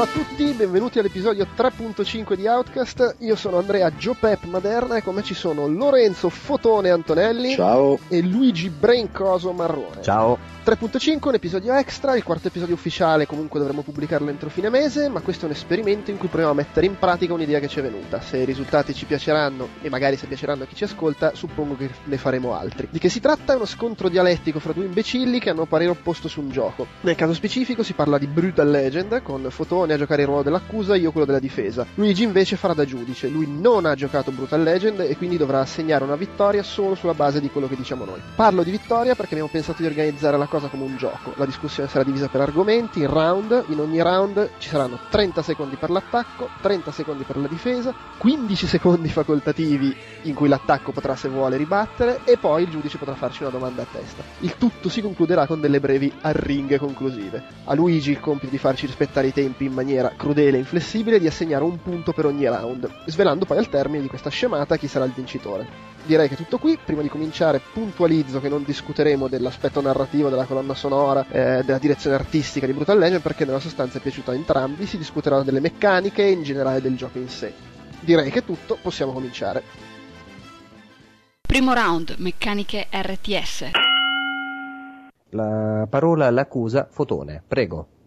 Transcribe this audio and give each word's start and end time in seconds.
Ciao 0.00 0.08
a 0.08 0.12
tutti, 0.14 0.44
benvenuti 0.52 0.98
all'episodio 0.98 1.46
3.5 1.54 2.32
di 2.32 2.46
Outcast. 2.46 3.16
Io 3.18 3.36
sono 3.36 3.58
Andrea 3.58 3.94
Giopep 3.94 4.44
Maderna 4.44 4.96
e 4.96 5.02
con 5.02 5.14
me 5.14 5.22
ci 5.22 5.34
sono 5.34 5.66
Lorenzo 5.66 6.30
Fotone 6.30 6.88
Antonelli 6.88 7.52
Ciao. 7.52 7.98
e 8.08 8.22
Luigi 8.22 8.70
Braincoso 8.70 9.52
Marrone. 9.52 10.00
Ciao. 10.00 10.38
3.5 10.64 11.28
un 11.28 11.34
episodio 11.34 11.74
extra, 11.74 12.16
il 12.16 12.22
quarto 12.22 12.48
episodio 12.48 12.74
ufficiale 12.74 13.26
comunque 13.26 13.58
dovremo 13.58 13.82
pubblicarlo 13.82 14.28
entro 14.28 14.50
fine 14.50 14.68
mese, 14.68 15.08
ma 15.08 15.20
questo 15.20 15.46
è 15.46 15.48
un 15.48 15.54
esperimento 15.54 16.10
in 16.10 16.18
cui 16.18 16.28
proviamo 16.28 16.52
a 16.52 16.54
mettere 16.54 16.86
in 16.86 16.98
pratica 16.98 17.32
un'idea 17.32 17.58
che 17.60 17.68
ci 17.68 17.78
è 17.80 17.82
venuta. 17.82 18.20
Se 18.20 18.36
i 18.36 18.44
risultati 18.44 18.94
ci 18.94 19.06
piaceranno 19.06 19.68
e 19.82 19.88
magari 19.88 20.16
se 20.16 20.26
piaceranno 20.26 20.64
a 20.64 20.66
chi 20.66 20.76
ci 20.76 20.84
ascolta, 20.84 21.34
suppongo 21.34 21.76
che 21.76 21.90
ne 22.04 22.16
faremo 22.18 22.54
altri. 22.54 22.88
Di 22.90 22.98
che 22.98 23.08
si 23.08 23.20
tratta? 23.20 23.54
È 23.54 23.56
uno 23.56 23.64
scontro 23.64 24.08
dialettico 24.08 24.60
fra 24.60 24.72
due 24.72 24.84
imbecilli 24.84 25.40
che 25.40 25.50
hanno 25.50 25.64
parere 25.64 25.90
opposto 25.90 26.28
su 26.28 26.40
un 26.40 26.50
gioco. 26.50 26.86
Nel 27.00 27.16
caso 27.16 27.34
specifico 27.34 27.82
si 27.82 27.94
parla 27.94 28.18
di 28.18 28.26
Brutal 28.26 28.70
Legend, 28.70 29.22
con 29.22 29.46
Fotone 29.50 29.89
a 29.94 29.98
giocare 29.98 30.22
il 30.22 30.28
ruolo 30.28 30.42
dell'accusa 30.42 30.96
io 30.96 31.10
quello 31.10 31.26
della 31.26 31.38
difesa. 31.38 31.86
Luigi 31.94 32.22
invece 32.22 32.56
farà 32.56 32.74
da 32.74 32.84
giudice, 32.84 33.28
lui 33.28 33.46
non 33.46 33.86
ha 33.86 33.94
giocato 33.94 34.30
Brutal 34.30 34.62
Legend 34.62 35.00
e 35.00 35.16
quindi 35.16 35.36
dovrà 35.36 35.60
assegnare 35.60 36.04
una 36.04 36.16
vittoria 36.16 36.62
solo 36.62 36.94
sulla 36.94 37.14
base 37.14 37.40
di 37.40 37.50
quello 37.50 37.68
che 37.68 37.76
diciamo 37.76 38.04
noi. 38.04 38.20
Parlo 38.34 38.62
di 38.62 38.70
vittoria 38.70 39.14
perché 39.14 39.32
abbiamo 39.32 39.50
pensato 39.50 39.82
di 39.82 39.88
organizzare 39.88 40.36
la 40.36 40.46
cosa 40.46 40.68
come 40.68 40.84
un 40.84 40.96
gioco. 40.96 41.32
La 41.36 41.46
discussione 41.46 41.88
sarà 41.88 42.04
divisa 42.04 42.28
per 42.28 42.40
argomenti, 42.40 43.00
in 43.00 43.08
round, 43.08 43.64
in 43.68 43.80
ogni 43.80 44.02
round 44.02 44.50
ci 44.58 44.68
saranno 44.68 44.98
30 45.08 45.42
secondi 45.42 45.76
per 45.76 45.90
l'attacco, 45.90 46.48
30 46.60 46.92
secondi 46.92 47.24
per 47.24 47.36
la 47.36 47.48
difesa, 47.48 47.94
15 48.18 48.66
secondi 48.66 49.08
facoltativi 49.10 49.94
in 50.22 50.34
cui 50.34 50.48
l'attacco 50.48 50.92
potrà 50.92 51.16
se 51.16 51.28
vuole 51.28 51.56
ribattere 51.56 52.20
e 52.24 52.36
poi 52.36 52.64
il 52.64 52.70
giudice 52.70 52.98
potrà 52.98 53.14
farci 53.14 53.42
una 53.42 53.50
domanda 53.50 53.82
a 53.82 53.86
testa. 53.90 54.22
Il 54.40 54.56
tutto 54.56 54.88
si 54.88 55.00
concluderà 55.00 55.46
con 55.46 55.60
delle 55.60 55.80
brevi 55.80 56.12
arringhe 56.20 56.78
conclusive. 56.78 57.42
A 57.64 57.74
Luigi 57.74 58.10
il 58.10 58.20
compito 58.20 58.50
di 58.50 58.58
farci 58.58 58.86
rispettare 58.86 59.28
i 59.28 59.32
tempi 59.32 59.64
in 59.64 59.72
crudele 60.16 60.56
e 60.56 60.60
inflessibile 60.60 61.18
di 61.18 61.26
assegnare 61.26 61.64
un 61.64 61.80
punto 61.82 62.12
per 62.12 62.26
ogni 62.26 62.46
round, 62.46 62.88
svelando 63.06 63.44
poi 63.44 63.58
al 63.58 63.68
termine 63.68 64.02
di 64.02 64.08
questa 64.08 64.30
scemata 64.30 64.76
chi 64.76 64.86
sarà 64.86 65.04
il 65.04 65.12
vincitore 65.12 65.90
direi 66.04 66.28
che 66.28 66.34
è 66.34 66.36
tutto 66.36 66.58
qui. 66.58 66.78
Prima 66.82 67.02
di 67.02 67.08
cominciare, 67.08 67.60
puntualizzo 67.72 68.40
che 68.40 68.48
non 68.48 68.64
discuteremo 68.64 69.28
dell'aspetto 69.28 69.80
narrativo 69.80 70.28
della 70.28 70.44
colonna 70.44 70.74
sonora, 70.74 71.24
eh, 71.28 71.62
della 71.64 71.78
direzione 71.78 72.16
artistica 72.16 72.66
di 72.66 72.72
Brutal 72.72 72.98
Legend, 72.98 73.22
perché 73.22 73.44
nella 73.44 73.60
sostanza 73.60 73.98
è 73.98 74.00
piaciuta 74.00 74.32
a 74.32 74.34
entrambi. 74.34 74.86
Si 74.86 74.98
discuterà 74.98 75.42
delle 75.42 75.60
meccaniche 75.60 76.24
e 76.24 76.30
in 76.30 76.42
generale 76.42 76.80
del 76.80 76.96
gioco 76.96 77.18
in 77.18 77.28
sé. 77.28 77.52
Direi 78.00 78.30
che 78.30 78.40
è 78.40 78.44
tutto, 78.44 78.78
possiamo 78.80 79.12
cominciare. 79.12 79.62
Primo 81.40 81.72
round, 81.72 82.16
meccaniche 82.18 82.86
RTS. 82.90 83.70
La 85.30 85.86
parola 85.88 86.26
all'accusa, 86.26 86.88
Fotone, 86.90 87.42
prego. 87.46 87.99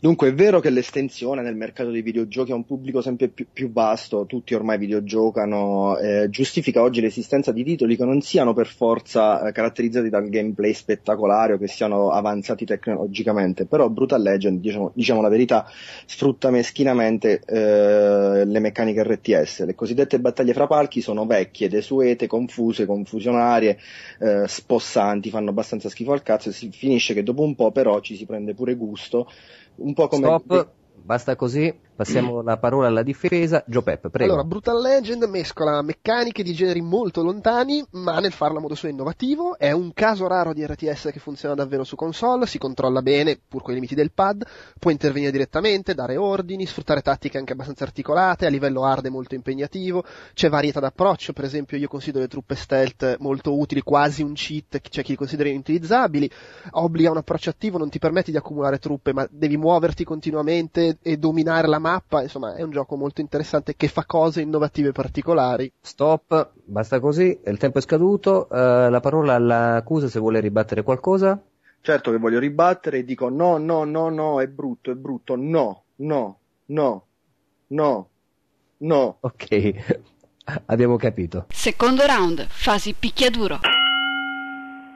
Dunque 0.00 0.28
è 0.28 0.32
vero 0.32 0.60
che 0.60 0.70
l'estensione 0.70 1.42
nel 1.42 1.56
mercato 1.56 1.90
dei 1.90 2.02
videogiochi 2.02 2.52
a 2.52 2.54
un 2.54 2.64
pubblico 2.64 3.00
sempre 3.00 3.26
più, 3.26 3.48
più 3.52 3.72
vasto, 3.72 4.26
tutti 4.26 4.54
ormai 4.54 4.78
videogiocano, 4.78 5.98
eh, 5.98 6.28
giustifica 6.30 6.82
oggi 6.82 7.00
l'esistenza 7.00 7.50
di 7.50 7.64
titoli 7.64 7.96
che 7.96 8.04
non 8.04 8.20
siano 8.20 8.54
per 8.54 8.68
forza 8.68 9.42
eh, 9.42 9.50
caratterizzati 9.50 10.08
dal 10.08 10.28
gameplay 10.28 10.72
spettacolare 10.72 11.54
o 11.54 11.58
che 11.58 11.66
siano 11.66 12.10
avanzati 12.10 12.64
tecnologicamente, 12.64 13.66
però 13.66 13.88
Brutal 13.88 14.22
Legend, 14.22 14.60
diciamo, 14.60 14.92
diciamo 14.94 15.20
la 15.20 15.28
verità, 15.28 15.68
sfrutta 16.06 16.50
meschinamente 16.50 17.40
eh, 17.44 18.44
le 18.44 18.60
meccaniche 18.60 19.02
RTS. 19.02 19.64
Le 19.64 19.74
cosiddette 19.74 20.20
battaglie 20.20 20.52
fra 20.52 20.68
palchi 20.68 21.00
sono 21.00 21.26
vecchie, 21.26 21.68
desuete, 21.68 22.28
confuse, 22.28 22.86
confusionarie, 22.86 23.76
eh, 24.20 24.46
spossanti, 24.46 25.28
fanno 25.30 25.50
abbastanza 25.50 25.88
schifo 25.88 26.12
al 26.12 26.22
cazzo 26.22 26.50
e 26.50 26.52
si 26.52 26.70
finisce 26.70 27.14
che 27.14 27.24
dopo 27.24 27.42
un 27.42 27.56
po' 27.56 27.72
però 27.72 27.98
ci 27.98 28.14
si 28.14 28.26
prende 28.26 28.54
pure 28.54 28.76
gusto 28.76 29.28
un 29.78 29.94
po' 29.94 30.08
come... 30.08 30.26
Stop, 30.26 30.70
basta 30.94 31.36
così. 31.36 31.86
Passiamo 31.98 32.42
la 32.42 32.58
parola 32.58 32.86
alla 32.86 33.02
difesa. 33.02 33.64
Joe 33.66 33.82
Pep, 33.82 34.08
prego. 34.10 34.30
Allora, 34.30 34.46
Brutal 34.46 34.80
Legend 34.80 35.24
mescola 35.24 35.82
meccaniche 35.82 36.44
di 36.44 36.52
generi 36.52 36.80
molto 36.80 37.24
lontani, 37.24 37.84
ma 37.90 38.20
nel 38.20 38.30
farlo 38.30 38.58
a 38.58 38.60
modo 38.60 38.76
suo 38.76 38.88
innovativo. 38.88 39.58
È 39.58 39.72
un 39.72 39.92
caso 39.92 40.28
raro 40.28 40.52
di 40.52 40.64
RTS 40.64 41.08
che 41.12 41.18
funziona 41.18 41.56
davvero 41.56 41.82
su 41.82 41.96
console, 41.96 42.46
si 42.46 42.56
controlla 42.56 43.02
bene, 43.02 43.36
pur 43.48 43.62
con 43.62 43.72
i 43.72 43.74
limiti 43.74 43.96
del 43.96 44.12
pad, 44.12 44.46
può 44.78 44.92
intervenire 44.92 45.32
direttamente, 45.32 45.92
dare 45.92 46.16
ordini, 46.16 46.66
sfruttare 46.66 47.02
tattiche 47.02 47.36
anche 47.36 47.54
abbastanza 47.54 47.82
articolate, 47.82 48.46
a 48.46 48.48
livello 48.48 48.84
hard 48.84 49.06
è 49.06 49.10
molto 49.10 49.34
impegnativo, 49.34 50.04
c'è 50.34 50.48
varietà 50.48 50.78
d'approccio, 50.78 51.32
per 51.32 51.46
esempio 51.46 51.76
io 51.76 51.88
considero 51.88 52.22
le 52.22 52.28
truppe 52.28 52.54
stealth 52.54 53.16
molto 53.18 53.58
utili, 53.58 53.80
quasi 53.80 54.22
un 54.22 54.34
cheat, 54.34 54.82
c'è 54.82 55.02
chi 55.02 55.10
li 55.10 55.16
considera 55.16 55.48
inutilizzabili, 55.48 56.30
obbliga 56.70 57.10
un 57.10 57.16
approccio 57.16 57.50
attivo, 57.50 57.76
non 57.76 57.88
ti 57.88 57.98
permetti 57.98 58.30
di 58.30 58.36
accumulare 58.36 58.78
truppe, 58.78 59.12
ma 59.12 59.26
devi 59.28 59.56
muoverti 59.56 60.04
continuamente 60.04 60.98
e 61.02 61.16
dominare 61.16 61.66
la 61.66 61.80
mappa, 61.80 61.86
insomma 62.22 62.54
è 62.54 62.62
un 62.62 62.70
gioco 62.70 62.96
molto 62.96 63.20
interessante 63.20 63.74
che 63.76 63.88
fa 63.88 64.04
cose 64.04 64.40
innovative 64.40 64.92
particolari. 64.92 65.70
Stop, 65.80 66.52
basta 66.64 67.00
così, 67.00 67.38
il 67.44 67.58
tempo 67.58 67.78
è 67.78 67.80
scaduto, 67.80 68.46
uh, 68.50 68.90
la 68.90 69.00
parola 69.00 69.34
all'accusa 69.34 70.08
se 70.08 70.18
vuole 70.18 70.40
ribattere 70.40 70.82
qualcosa. 70.82 71.40
Certo 71.80 72.10
che 72.10 72.18
voglio 72.18 72.38
ribattere 72.38 72.98
e 72.98 73.04
dico 73.04 73.28
no, 73.28 73.56
no, 73.56 73.84
no, 73.84 74.08
no, 74.08 74.40
è 74.40 74.48
brutto, 74.48 74.90
è 74.90 74.94
brutto, 74.94 75.36
no, 75.36 75.84
no, 75.96 76.38
no, 76.66 77.06
no, 77.68 78.08
no. 78.78 79.16
Ok, 79.20 80.00
abbiamo 80.66 80.96
capito. 80.96 81.46
Secondo 81.50 82.04
round, 82.04 82.44
fasi 82.48 82.94
picchiaduro. 82.98 83.60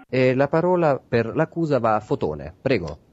E 0.09 0.35
la 0.35 0.49
parola 0.49 0.99
per 0.99 1.35
l'accusa 1.35 1.79
va 1.79 1.95
a 1.95 2.01
Fotone, 2.01 2.55
prego. 2.61 3.11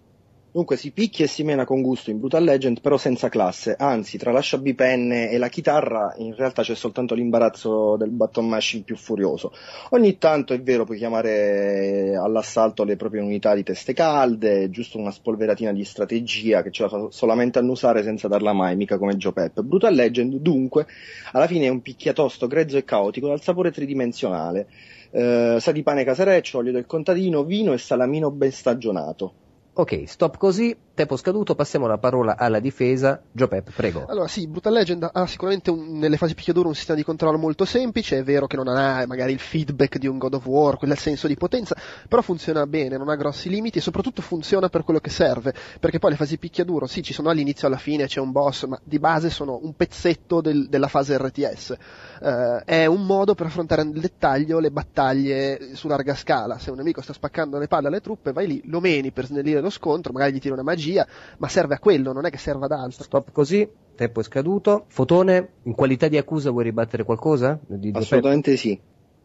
Dunque 0.51 0.77
si 0.77 0.89
picchia 0.89 1.25
e 1.25 1.27
si 1.27 1.43
mena 1.43 1.63
con 1.63 1.83
gusto 1.83 2.09
in 2.09 2.17
Brutal 2.17 2.43
Legend, 2.43 2.81
però 2.81 2.97
senza 2.97 3.29
classe, 3.29 3.75
anzi 3.77 4.17
tra 4.17 4.31
l'asciabipenne 4.31 5.29
e 5.29 5.37
la 5.37 5.47
chitarra 5.47 6.15
in 6.17 6.33
realtà 6.33 6.63
c'è 6.63 6.73
soltanto 6.73 7.13
l'imbarazzo 7.13 7.95
del 7.97 8.09
button 8.09 8.47
mashing 8.47 8.83
più 8.83 8.95
furioso. 8.95 9.53
Ogni 9.91 10.17
tanto 10.17 10.55
è 10.55 10.59
vero 10.59 10.85
puoi 10.85 10.97
chiamare 10.97 12.15
all'assalto 12.15 12.83
le 12.83 12.95
proprie 12.95 13.21
unità 13.21 13.53
di 13.53 13.61
teste 13.61 13.93
calde, 13.93 14.71
giusto 14.71 14.97
una 14.97 15.11
spolveratina 15.11 15.71
di 15.71 15.85
strategia 15.85 16.63
che 16.63 16.71
ce 16.71 16.81
la 16.81 16.89
fa 16.89 17.07
solamente 17.11 17.59
annusare 17.59 18.01
senza 18.01 18.27
darla 18.27 18.51
mai, 18.51 18.75
mica 18.75 18.97
come 18.97 19.17
Joe 19.17 19.33
Pep. 19.33 19.61
Brutal 19.61 19.93
Legend 19.93 20.33
dunque 20.37 20.87
alla 21.33 21.45
fine 21.45 21.67
è 21.67 21.69
un 21.69 21.83
picchiatosto 21.83 22.47
grezzo 22.47 22.75
e 22.75 22.83
caotico 22.83 23.27
dal 23.27 23.41
sapore 23.41 23.69
tridimensionale. 23.69 24.67
Eh, 25.11 25.57
sa 25.59 25.71
di 25.71 25.83
pane 25.83 26.03
casareccio, 26.03 26.57
olio 26.57 26.71
del 26.71 26.87
contadino, 26.87 27.43
vino 27.43 27.71
e 27.71 27.77
salamino 27.77 28.31
ben 28.31 28.51
stagionato. 28.51 29.33
Ok, 29.79 30.03
stop 30.07 30.35
così, 30.35 30.75
tempo 30.99 31.15
scaduto, 31.15 31.55
passiamo 31.55 31.87
la 31.87 31.97
parola 31.97 32.35
alla 32.35 32.59
difesa. 32.59 33.21
Joe 33.31 33.47
Pep, 33.47 33.71
prego. 33.73 34.05
Allora 34.07 34.27
sì, 34.27 34.47
Brutal 34.47 34.73
Legend 34.73 35.09
ha 35.13 35.25
sicuramente 35.27 35.69
un, 35.69 35.97
nelle 35.97 36.17
fasi 36.17 36.35
picchiaduro 36.35 36.67
un 36.67 36.75
sistema 36.75 36.97
di 36.97 37.05
controllo 37.05 37.37
molto 37.37 37.63
semplice, 37.63 38.17
è 38.17 38.23
vero 38.23 38.47
che 38.47 38.57
non 38.57 38.67
ha 38.67 39.05
magari 39.07 39.31
il 39.31 39.39
feedback 39.39 39.97
di 39.97 40.07
un 40.07 40.17
God 40.17 40.33
of 40.33 40.45
War, 40.45 40.77
quel 40.77 40.97
senso 40.97 41.27
di 41.27 41.37
potenza, 41.37 41.77
però 42.09 42.21
funziona 42.21 42.67
bene, 42.67 42.97
non 42.97 43.07
ha 43.07 43.15
grossi 43.15 43.47
limiti 43.49 43.77
e 43.77 43.81
soprattutto 43.81 44.21
funziona 44.21 44.67
per 44.67 44.83
quello 44.83 44.99
che 44.99 45.09
serve, 45.09 45.53
perché 45.79 45.99
poi 45.99 46.11
le 46.11 46.15
fasi 46.17 46.37
picchiaduro 46.37 46.85
sì, 46.85 47.01
ci 47.01 47.13
sono 47.13 47.29
all'inizio 47.29 47.67
e 47.67 47.71
alla 47.71 47.79
fine, 47.79 48.05
c'è 48.05 48.19
un 48.19 48.31
boss, 48.33 48.65
ma 48.65 48.77
di 48.83 48.99
base 48.99 49.29
sono 49.29 49.57
un 49.61 49.73
pezzetto 49.75 50.41
del, 50.41 50.67
della 50.67 50.89
fase 50.89 51.17
RTS. 51.17 51.77
Uh, 52.19 52.61
è 52.65 52.85
un 52.85 53.05
modo 53.05 53.35
per 53.35 53.45
affrontare 53.45 53.83
nel 53.83 54.01
dettaglio 54.01 54.59
le 54.59 54.71
battaglie 54.71 55.75
su 55.75 55.87
larga 55.87 56.13
scala, 56.13 56.59
se 56.59 56.71
un 56.71 56.77
nemico 56.77 57.01
sta 57.01 57.13
spaccando 57.13 57.57
le 57.57 57.67
palle 57.67 57.87
alle 57.87 58.01
truppe, 58.01 58.33
vai 58.33 58.47
lì, 58.47 58.61
lo 58.65 58.81
meni 58.81 59.11
per 59.11 59.27
snellire 59.27 59.61
lo 59.61 59.69
scontro, 59.69 60.11
magari 60.11 60.33
gli 60.33 60.39
tira 60.39 60.55
una 60.55 60.63
magia, 60.63 60.87
ma 60.93 61.47
serve 61.47 61.75
a 61.75 61.79
quello, 61.79 62.13
non 62.13 62.25
è 62.25 62.29
che 62.29 62.37
serva 62.37 62.65
ad 62.65 62.71
altro. 62.71 63.03
Stop 63.03 63.31
così, 63.31 63.67
tempo 63.95 64.19
è 64.21 64.23
scaduto. 64.23 64.85
Fotone, 64.87 65.53
in 65.63 65.73
qualità 65.73 66.07
di 66.07 66.17
accusa 66.17 66.51
vuoi 66.51 66.63
ribattere 66.63 67.03
qualcosa? 67.03 67.59
Di 67.67 67.91
Assolutamente 67.93 68.55
sì. 68.55 68.79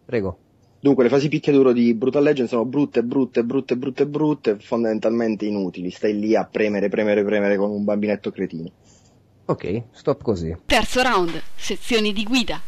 Prego. 0.04 0.38
Dunque, 0.80 1.04
le 1.04 1.08
fasi 1.08 1.28
picchiaduro 1.28 1.72
di 1.72 1.94
Brutal 1.94 2.22
Legend 2.22 2.46
sono 2.46 2.66
brutte, 2.66 3.02
brutte, 3.02 3.42
brutte, 3.42 3.74
brutte, 3.74 4.06
brutte, 4.06 4.58
fondamentalmente 4.58 5.46
inutili. 5.46 5.90
Stai 5.90 6.18
lì 6.18 6.36
a 6.36 6.44
premere, 6.44 6.90
premere, 6.90 7.24
premere 7.24 7.56
come 7.56 7.72
un 7.72 7.84
bambinetto 7.84 8.30
cretino. 8.30 8.70
Ok, 9.46 9.84
stop 9.92 10.22
così. 10.22 10.54
Terzo 10.66 11.02
round, 11.02 11.40
sezioni 11.54 12.12
di 12.12 12.24
guida. 12.24 12.60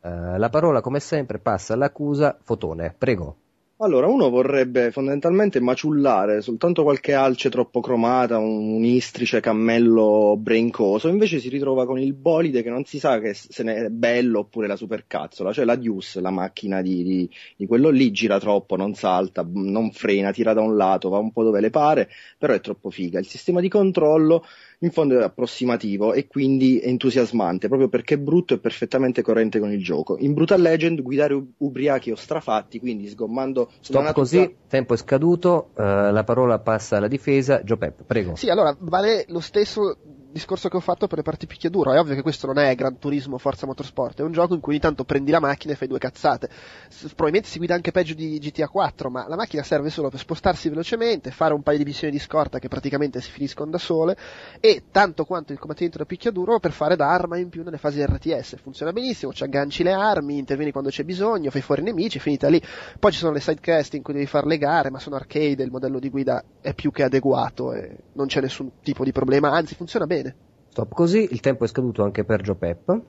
Uh, 0.00 0.36
la 0.36 0.48
parola, 0.48 0.80
come 0.80 0.98
sempre, 0.98 1.38
passa 1.38 1.74
all'accusa. 1.74 2.36
Fotone, 2.42 2.92
prego. 2.98 3.36
Allora, 3.78 4.06
uno 4.06 4.30
vorrebbe 4.30 4.92
fondamentalmente 4.92 5.58
maciullare 5.58 6.40
soltanto 6.42 6.84
qualche 6.84 7.12
alce 7.12 7.50
troppo 7.50 7.80
cromata, 7.80 8.38
un, 8.38 8.74
un 8.74 8.84
istrice 8.84 9.40
cammello 9.40 10.36
brincoso, 10.38 11.08
invece 11.08 11.40
si 11.40 11.48
ritrova 11.48 11.84
con 11.84 11.98
il 11.98 12.12
bolide 12.14 12.62
che 12.62 12.70
non 12.70 12.84
si 12.84 13.00
sa 13.00 13.18
che 13.18 13.34
se 13.34 13.64
ne 13.64 13.86
è 13.86 13.88
bello 13.88 14.38
oppure 14.40 14.68
la 14.68 14.76
supercazzola, 14.76 15.52
cioè 15.52 15.64
la 15.64 15.74
Deuce, 15.74 16.20
la 16.20 16.30
macchina 16.30 16.82
di, 16.82 17.02
di, 17.02 17.30
di, 17.56 17.66
quello 17.66 17.90
lì, 17.90 18.12
gira 18.12 18.38
troppo, 18.38 18.76
non 18.76 18.94
salta, 18.94 19.44
non 19.52 19.90
frena, 19.90 20.30
tira 20.30 20.52
da 20.52 20.60
un 20.60 20.76
lato, 20.76 21.08
va 21.08 21.18
un 21.18 21.32
po' 21.32 21.42
dove 21.42 21.60
le 21.60 21.70
pare, 21.70 22.08
però 22.38 22.54
è 22.54 22.60
troppo 22.60 22.90
figa. 22.90 23.18
Il 23.18 23.26
sistema 23.26 23.60
di 23.60 23.68
controllo 23.68 24.44
in 24.84 24.90
fondo 24.90 25.18
è 25.18 25.22
approssimativo 25.22 26.12
e 26.12 26.26
quindi 26.26 26.80
entusiasmante, 26.80 27.68
proprio 27.68 27.88
perché 27.88 28.14
è 28.14 28.18
brutto 28.18 28.54
e 28.54 28.58
perfettamente 28.58 29.22
coerente 29.22 29.58
con 29.58 29.72
il 29.72 29.82
gioco. 29.82 30.16
In 30.18 30.34
Brutal 30.34 30.60
Legend 30.60 31.02
guidare 31.02 31.42
ubriachi 31.56 32.10
o 32.10 32.16
strafatti, 32.16 32.78
quindi 32.78 33.08
sgommando 33.08 33.70
Stop 33.80 34.12
così, 34.12 34.56
tempo 34.68 34.94
è 34.94 34.96
scaduto, 34.96 35.70
eh, 35.76 35.82
la 35.82 36.24
parola 36.24 36.58
passa 36.58 36.96
alla 36.96 37.08
difesa. 37.08 37.62
Gio 37.62 37.76
Pep, 37.76 38.02
prego. 38.04 38.34
Sì, 38.36 38.48
allora 38.48 38.74
vale 38.78 39.24
lo 39.28 39.40
stesso 39.40 39.96
discorso 40.34 40.68
che 40.68 40.76
ho 40.76 40.80
fatto 40.80 41.06
per 41.06 41.18
le 41.18 41.22
parti 41.22 41.46
picchiaduro. 41.46 41.92
È 41.92 41.98
ovvio 41.98 42.14
che 42.14 42.22
questo 42.22 42.46
non 42.46 42.58
è 42.58 42.74
Gran 42.74 42.98
Turismo 42.98 43.38
Forza 43.38 43.66
Motorsport, 43.66 44.18
è 44.18 44.22
un 44.22 44.32
gioco 44.32 44.54
in 44.54 44.60
cui 44.60 44.72
ogni 44.72 44.80
tanto 44.80 45.04
prendi 45.04 45.30
la 45.30 45.40
macchina 45.40 45.72
e 45.72 45.76
fai 45.76 45.88
due 45.88 45.98
cazzate. 45.98 46.48
Probabilmente 47.08 47.48
si 47.48 47.58
guida 47.58 47.74
anche 47.74 47.92
peggio 47.92 48.14
di 48.14 48.38
GTA 48.38 48.68
4, 48.68 49.08
ma 49.08 49.26
la 49.28 49.36
macchina 49.36 49.62
serve 49.62 49.90
solo 49.90 50.10
per 50.10 50.18
spostarsi 50.18 50.68
velocemente, 50.68 51.30
fare 51.30 51.54
un 51.54 51.62
paio 51.62 51.78
di 51.78 51.84
missioni 51.84 52.12
di 52.12 52.18
scorta 52.18 52.58
che 52.58 52.68
praticamente 52.68 53.20
si 53.20 53.30
finiscono 53.30 53.70
da 53.70 53.78
sole 53.78 54.16
e 54.60 54.84
tanto 54.90 55.24
quanto 55.24 55.52
il 55.52 55.58
combattimento 55.58 55.98
da 55.98 56.04
picchiaduro 56.04 56.58
per 56.58 56.72
fare 56.72 56.96
da 56.96 57.10
arma 57.10 57.38
in 57.38 57.48
più 57.48 57.62
nelle 57.62 57.78
fasi 57.78 58.04
RTS. 58.04 58.56
Funziona 58.60 58.92
benissimo, 58.92 59.32
ci 59.32 59.44
agganci 59.44 59.84
le 59.84 59.92
armi, 59.92 60.38
intervieni 60.38 60.72
quando 60.72 60.90
c'è 60.90 61.04
bisogno, 61.04 61.50
fai 61.50 61.62
fuori 61.62 61.82
i 61.82 61.84
nemici, 61.84 62.18
finita 62.18 62.48
lì. 62.48 62.60
Poi 62.98 63.12
ci 63.12 63.18
sono 63.18 63.32
le 63.32 63.40
side 63.40 63.60
quest 63.62 63.94
in 63.94 64.02
cui 64.02 64.14
devi 64.14 64.26
fare 64.26 64.46
le 64.46 64.58
gare, 64.58 64.90
ma 64.90 64.98
sono 64.98 65.14
arcade, 65.14 65.62
il 65.62 65.70
modello 65.70 66.00
di 66.00 66.10
guida 66.10 66.42
è 66.60 66.74
più 66.74 66.90
che 66.90 67.04
adeguato 67.04 67.72
e 67.72 67.98
non 68.14 68.26
c'è 68.26 68.40
nessun 68.40 68.70
tipo 68.82 69.04
di 69.04 69.12
problema, 69.12 69.50
anzi 69.50 69.74
funziona 69.74 70.06
bene. 70.06 70.23
Stop 70.74 70.92
così, 70.92 71.28
il 71.30 71.38
tempo 71.38 71.62
è 71.62 71.68
scaduto 71.68 72.02
anche 72.02 72.24
per 72.24 72.42
Gio 72.42 72.56
Pep. 72.56 73.00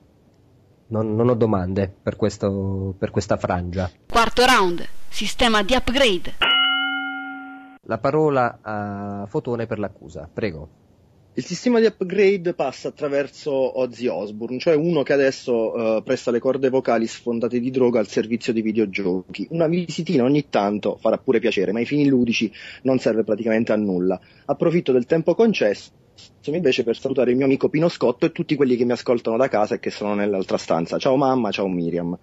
Non, 0.90 1.16
non 1.16 1.30
ho 1.30 1.34
domande 1.34 1.92
per, 2.00 2.16
questo, 2.16 2.94
per 2.96 3.10
questa 3.10 3.38
frangia. 3.38 3.90
Quarto 4.08 4.46
round. 4.46 4.88
Sistema 5.10 5.64
di 5.64 5.74
upgrade. 5.74 6.36
La 7.88 7.98
parola 7.98 8.60
a 8.62 9.26
Fotone 9.28 9.66
per 9.66 9.80
l'accusa, 9.80 10.30
prego. 10.32 10.70
Il 11.34 11.44
sistema 11.44 11.80
di 11.80 11.88
upgrade 11.88 12.54
passa 12.54 12.90
attraverso 12.90 13.80
Ozzy 13.80 14.06
Osbourne, 14.06 14.60
cioè 14.60 14.76
uno 14.76 15.02
che 15.02 15.14
adesso 15.14 15.98
eh, 15.98 16.04
presta 16.04 16.30
le 16.30 16.38
corde 16.38 16.70
vocali 16.70 17.08
sfondate 17.08 17.60
di 17.60 17.72
droga 17.72 18.00
al 18.00 18.08
servizio 18.08 18.54
di 18.54 18.62
videogiochi. 18.62 19.48
Una 19.50 19.66
visitina 19.66 20.24
ogni 20.24 20.50
tanto 20.50 20.98
farà 20.98 21.18
pure 21.18 21.40
piacere, 21.40 21.72
ma 21.72 21.80
ai 21.80 21.86
fini 21.86 22.08
ludici 22.08 22.52
non 22.84 23.00
serve 23.00 23.24
praticamente 23.24 23.72
a 23.72 23.76
nulla. 23.76 24.20
Approfitto 24.46 24.92
del 24.92 25.08
tempo 25.08 25.34
concesso 25.34 26.04
invece 26.46 26.84
per 26.84 26.98
salutare 26.98 27.32
il 27.32 27.38
mio 27.38 27.46
amico 27.46 27.70
Pino 27.70 27.90
Scotto 27.90 28.26
e 28.26 28.32
tutti 28.32 28.56
quelli 28.56 28.76
che 28.76 28.86
mi 28.86 28.92
ascoltano 28.92 29.38
da 29.38 29.48
casa 29.48 29.76
e 29.76 29.80
che 29.80 29.90
sono 29.90 30.14
nell'altra 30.14 30.58
stanza. 30.58 30.98
Ciao 30.98 31.16
mamma, 31.16 31.52
ciao 31.52 31.68
Miriam. 31.68 32.18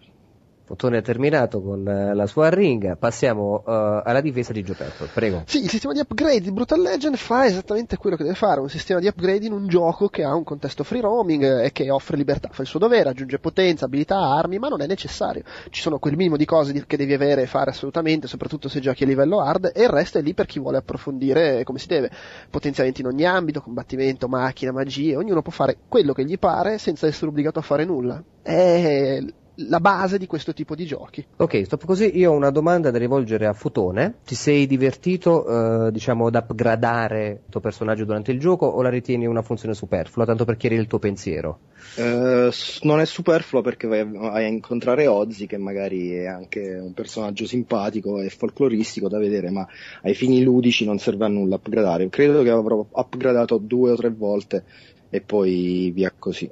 Fotone 0.73 0.97
ha 0.97 1.03
terminato 1.03 1.61
con 1.61 1.87
eh, 1.87 2.15
la 2.15 2.27
sua 2.27 2.49
ringa, 2.49 2.97
passiamo 2.97 3.63
eh, 3.67 4.03
alla 4.07 4.23
difesa 4.23 4.55
di 4.55 4.63
Pep, 4.63 5.07
prego. 5.13 5.43
Sì, 5.45 5.65
il 5.65 5.69
sistema 5.69 5.93
di 5.93 5.99
upgrade 5.99 6.41
di 6.41 6.51
Brutal 6.51 6.81
Legend 6.81 7.17
fa 7.17 7.45
esattamente 7.45 7.99
quello 7.99 8.17
che 8.17 8.23
deve 8.23 8.35
fare, 8.35 8.59
un 8.59 8.71
sistema 8.71 8.99
di 8.99 9.07
upgrade 9.07 9.45
in 9.45 9.53
un 9.53 9.69
gioco 9.69 10.09
che 10.09 10.25
ha 10.25 10.35
un 10.35 10.45
contesto 10.45 10.83
free 10.83 11.03
roaming 11.03 11.43
eh, 11.43 11.67
e 11.67 11.73
che 11.73 11.91
offre 11.91 12.17
libertà, 12.17 12.49
fa 12.53 12.63
il 12.63 12.69
suo 12.69 12.79
dovere, 12.79 13.11
aggiunge 13.11 13.39
potenza, 13.39 13.85
abilità, 13.85 14.17
armi, 14.17 14.59
ma 14.59 14.69
non 14.69 14.81
è 14.81 14.87
necessario. 14.87 15.43
Ci 15.69 15.83
sono 15.83 15.99
quel 15.99 16.17
minimo 16.17 16.39
di 16.39 16.47
cose 16.47 16.73
che 16.87 16.97
devi 16.97 17.13
avere 17.13 17.43
e 17.43 17.47
fare 17.47 17.69
assolutamente, 17.69 18.27
soprattutto 18.27 18.71
se 18.71 18.81
giochi 18.81 19.03
a 19.03 19.07
livello 19.07 19.43
hard, 19.43 19.73
e 19.75 19.83
il 19.83 19.91
resto 19.91 20.17
è 20.17 20.23
lì 20.23 20.33
per 20.33 20.47
chi 20.47 20.59
vuole 20.59 20.79
approfondire 20.79 21.65
come 21.65 21.79
si 21.79 21.87
deve. 21.87 22.11
Potenziamenti 22.49 23.03
in 23.03 23.09
ogni 23.09 23.27
ambito, 23.27 23.61
combattimento, 23.61 24.27
macchina, 24.27 24.73
magie, 24.73 25.17
ognuno 25.17 25.43
può 25.43 25.53
fare 25.53 25.77
quello 25.87 26.15
che 26.15 26.25
gli 26.25 26.39
pare 26.39 26.79
senza 26.79 27.07
essere 27.07 27.27
obbligato 27.27 27.59
a 27.59 27.63
fare 27.63 27.85
nulla. 27.85 28.25
È 28.41 29.23
la 29.69 29.81
base 29.81 30.19
di 30.19 30.27
questo 30.27 30.53
tipo 30.53 30.75
di 30.75 30.85
giochi. 30.85 31.25
Ok, 31.37 31.65
stop 31.65 31.85
così, 31.85 32.17
io 32.17 32.33
ho 32.33 32.35
una 32.35 32.51
domanda 32.51 32.91
da 32.91 32.99
rivolgere 32.99 33.47
a 33.47 33.53
Fotone. 33.53 34.17
Ti 34.25 34.35
sei 34.35 34.67
divertito, 34.67 35.87
eh, 35.87 35.93
diciamo, 35.93 36.27
ad 36.27 36.35
upgradare 36.35 37.29
il 37.29 37.51
tuo 37.51 37.61
personaggio 37.61 38.05
durante 38.05 38.33
il 38.33 38.39
gioco 38.39 38.67
o 38.67 38.83
la 38.83 38.89
ritieni 38.89 39.27
una 39.27 39.43
funzione 39.43 39.75
superflua, 39.75 40.25
tanto 40.25 40.45
per 40.45 40.57
chiarire 40.57 40.81
il 40.81 40.87
tuo 40.87 40.99
pensiero? 40.99 41.59
Eh, 41.97 42.51
non 42.83 43.01
è 43.01 43.05
superfluo 43.05 43.61
perché 43.61 43.87
vai 43.87 44.01
a, 44.01 44.05
vai 44.05 44.45
a 44.45 44.49
incontrare 44.49 45.07
Ozzy, 45.07 45.47
che 45.47 45.59
magari 45.59 46.13
è 46.13 46.27
anche 46.27 46.75
un 46.75 46.93
personaggio 46.93 47.47
simpatico 47.47 48.21
e 48.21 48.29
folcloristico 48.31 49.09
da 49.09 49.19
vedere, 49.19 49.51
ma 49.51 49.67
ai 50.03 50.15
fini 50.15 50.43
ludici 50.43 50.85
non 50.85 50.99
serve 50.99 51.25
a 51.25 51.29
nulla 51.29 51.57
upgradare. 51.57 52.09
Credo 52.09 52.43
che 52.43 52.51
avrò 52.51 52.87
upgradato 52.91 53.59
due 53.59 53.93
o 53.93 53.97
tre 53.97 54.11
volte 54.11 54.65
e 55.11 55.21
poi 55.21 55.91
via 55.95 56.13
così. 56.17 56.51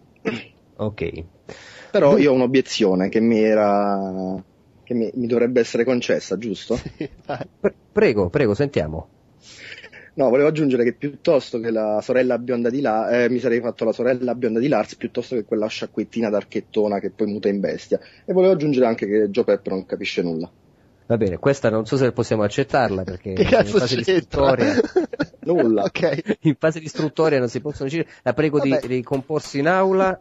Ok. 0.77 1.25
Però 1.91 2.17
io 2.17 2.31
ho 2.31 2.35
un'obiezione 2.35 3.09
che 3.09 3.21
mi 3.21 3.41
era. 3.41 4.43
che 4.85 4.95
mi, 4.95 5.11
mi 5.15 5.27
dovrebbe 5.27 5.61
essere 5.61 5.85
concessa, 5.85 6.39
giusto? 6.39 6.79
Pre- 7.61 7.75
prego, 7.93 8.29
prego, 8.29 8.55
sentiamo. 8.55 9.09
No, 10.15 10.29
volevo 10.29 10.49
aggiungere 10.49 10.85
che 10.85 10.93
piuttosto 10.95 11.61
che 11.61 11.71
la 11.71 12.01
sorella 12.03 12.37
bionda 12.39 12.69
di 12.69 12.81
là, 12.81 13.09
eh, 13.09 13.31
mi 13.31 13.39
sarei 13.39 13.61
fatto 13.61 13.85
la 13.85 13.93
sorella 13.93 14.35
bionda 14.35 14.59
di 14.59 14.69
Lars 14.69 14.97
piuttosto 14.97 15.35
che 15.35 15.45
quella 15.45 15.67
sciacquettina 15.67 16.29
d'archettona 16.29 16.99
che 16.99 17.11
poi 17.11 17.29
muta 17.29 17.49
in 17.49 17.61
bestia. 17.61 17.99
E 18.25 18.33
volevo 18.33 18.53
aggiungere 18.53 18.87
anche 18.87 19.07
che 19.07 19.31
Joe 19.31 19.45
Pep 19.45 19.69
non 19.69 19.87
capisce 19.87 20.23
nulla. 20.23 20.51
Va 21.07 21.17
bene, 21.17 21.39
questa 21.39 21.71
non 21.71 21.87
so 21.87 21.97
se 21.97 22.13
possiamo 22.13 22.43
accettarla 22.43 23.03
perché 23.05 23.33
Che 23.33 23.43
in 23.43 23.49
cazzo 23.49 23.79
fase 23.79 23.97
di 23.97 24.03
c'entra? 24.03 24.55
Nulla. 25.43 25.83
ok. 25.91 26.37
in 26.43 26.55
fase 26.59 26.79
di 26.79 26.87
istruttoria 26.87 27.39
non 27.39 27.49
si 27.49 27.61
possono 27.61 27.89
decidere. 27.89 28.11
La 28.23 28.33
prego 28.33 28.61
di 28.61 28.71
Vabbè. 28.71 28.87
ricomporsi 28.87 29.59
in 29.59 29.69
aula. 29.69 30.19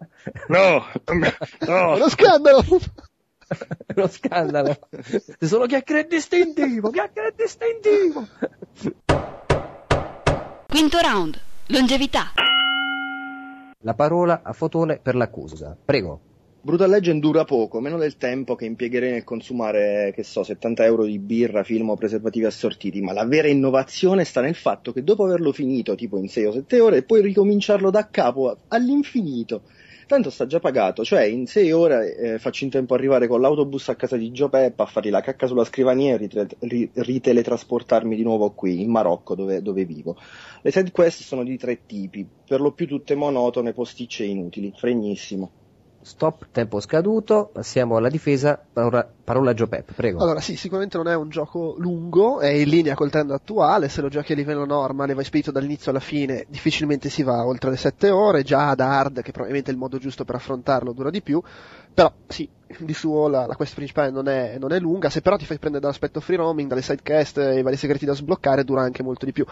No! 0.47 0.85
No! 1.67 1.95
Uno 1.95 2.09
scandalo! 2.09 2.63
Uno 3.95 4.07
scandalo. 4.07 4.77
Sono 5.39 5.65
chiacchiere 5.65 6.05
distintivo, 6.07 6.89
chiacchiere 6.91 7.33
distintivo. 7.35 8.27
Quinto 10.67 10.99
round. 10.99 11.39
Longevità. 11.67 12.31
La 13.79 13.93
parola 13.93 14.41
a 14.43 14.53
Fotone 14.53 14.99
per 15.01 15.15
l'accusa. 15.15 15.75
Prego. 15.83 16.21
Brutal 16.61 16.89
Legend 16.89 17.21
dura 17.21 17.45
poco, 17.45 17.79
meno 17.79 17.97
del 17.97 18.17
tempo 18.17 18.55
che 18.55 18.65
impiegherei 18.65 19.11
nel 19.11 19.23
consumare, 19.23 20.11
che 20.13 20.23
so, 20.23 20.43
70 20.43 20.83
euro 20.83 21.05
di 21.05 21.17
birra, 21.17 21.63
film 21.63 21.89
o 21.89 21.95
preservativi 21.95 22.45
assortiti, 22.45 23.01
ma 23.01 23.13
la 23.13 23.25
vera 23.25 23.47
innovazione 23.47 24.25
sta 24.25 24.41
nel 24.41 24.55
fatto 24.55 24.91
che 24.91 25.03
dopo 25.03 25.23
averlo 25.23 25.53
finito, 25.53 25.95
tipo 25.95 26.17
in 26.17 26.27
6 26.27 26.45
o 26.45 26.51
7 26.51 26.79
ore, 26.81 27.03
puoi 27.03 27.21
ricominciarlo 27.21 27.89
da 27.89 28.09
capo 28.09 28.57
all'infinito. 28.67 29.63
Tanto 30.05 30.29
sta 30.29 30.45
già 30.47 30.59
pagato, 30.59 31.03
cioè 31.05 31.23
in 31.23 31.45
6 31.45 31.71
ore 31.71 32.15
eh, 32.17 32.39
faccio 32.39 32.65
in 32.65 32.71
tempo 32.71 32.93
a 32.93 32.97
arrivare 32.97 33.27
con 33.27 33.39
l'autobus 33.39 33.87
a 33.89 33.95
casa 33.95 34.17
di 34.17 34.31
Gio 34.31 34.49
Peppa, 34.49 34.83
a 34.83 34.85
fargli 34.87 35.11
la 35.11 35.21
cacca 35.21 35.47
sulla 35.47 35.63
scrivania 35.63 36.15
e 36.15 36.17
ritre- 36.17 36.57
ri- 36.59 36.91
riteletrasportarmi 36.93 38.15
di 38.17 38.23
nuovo 38.23 38.51
qui, 38.53 38.81
in 38.81 38.91
Marocco, 38.91 39.33
dove, 39.33 39.61
dove 39.61 39.85
vivo. 39.85 40.17
Le 40.61 40.71
side 40.71 40.91
quest 40.91 41.21
sono 41.21 41.43
di 41.43 41.57
tre 41.57 41.85
tipi, 41.85 42.27
per 42.45 42.59
lo 42.59 42.73
più 42.73 42.85
tutte 42.85 43.15
monotone, 43.15 43.71
posticce 43.71 44.23
e 44.23 44.27
inutili, 44.27 44.73
fregnissimo. 44.75 45.58
Stop, 46.09 46.47
tempo 46.51 46.79
scaduto. 46.79 47.51
Passiamo 47.53 47.95
alla 47.95 48.09
difesa. 48.09 48.59
Parola, 48.73 49.07
parola 49.23 49.53
Gio 49.53 49.67
Pep, 49.67 49.93
prego. 49.93 50.19
Allora, 50.23 50.39
sì, 50.39 50.55
sicuramente 50.55 50.97
non 50.97 51.07
è 51.07 51.13
un 51.13 51.29
gioco 51.29 51.75
lungo, 51.77 52.39
è 52.39 52.47
in 52.47 52.67
linea 52.67 52.95
col 52.95 53.11
trend 53.11 53.29
attuale, 53.29 53.89
se 53.89 54.01
lo 54.01 54.09
giochi 54.09 54.31
a 54.31 54.35
livello 54.35 54.65
normal 54.65 55.11
e 55.11 55.13
vai 55.13 55.23
spedito 55.23 55.51
dall'inizio 55.51 55.91
alla 55.91 55.99
fine, 55.99 56.45
difficilmente 56.49 57.09
si 57.09 57.21
va 57.21 57.45
oltre 57.45 57.69
le 57.69 57.77
7 57.77 58.09
ore, 58.09 58.41
già 58.41 58.69
ad 58.69 58.79
hard, 58.79 59.21
che 59.21 59.29
probabilmente 59.29 59.69
è 59.69 59.73
il 59.73 59.79
modo 59.79 59.99
giusto 59.99 60.25
per 60.25 60.33
affrontarlo, 60.33 60.93
dura 60.93 61.11
di 61.11 61.21
più, 61.21 61.39
però 61.93 62.11
sì, 62.27 62.49
di 62.79 62.93
suo 62.95 63.27
la, 63.27 63.45
la 63.45 63.55
quest 63.55 63.75
principale 63.75 64.09
non 64.09 64.27
è, 64.27 64.57
non 64.57 64.71
è 64.71 64.79
lunga, 64.79 65.11
se 65.11 65.21
però 65.21 65.37
ti 65.37 65.45
fai 65.45 65.59
prendere 65.59 65.83
dall'aspetto 65.83 66.19
free 66.21 66.37
roaming, 66.37 66.67
dalle 66.67 66.81
side 66.81 67.03
quest 67.03 67.37
e 67.37 67.59
i 67.59 67.61
vari 67.61 67.77
segreti 67.77 68.05
da 68.05 68.13
sbloccare, 68.13 68.63
dura 68.63 68.81
anche 68.81 69.03
molto 69.03 69.25
di 69.25 69.31
più. 69.31 69.45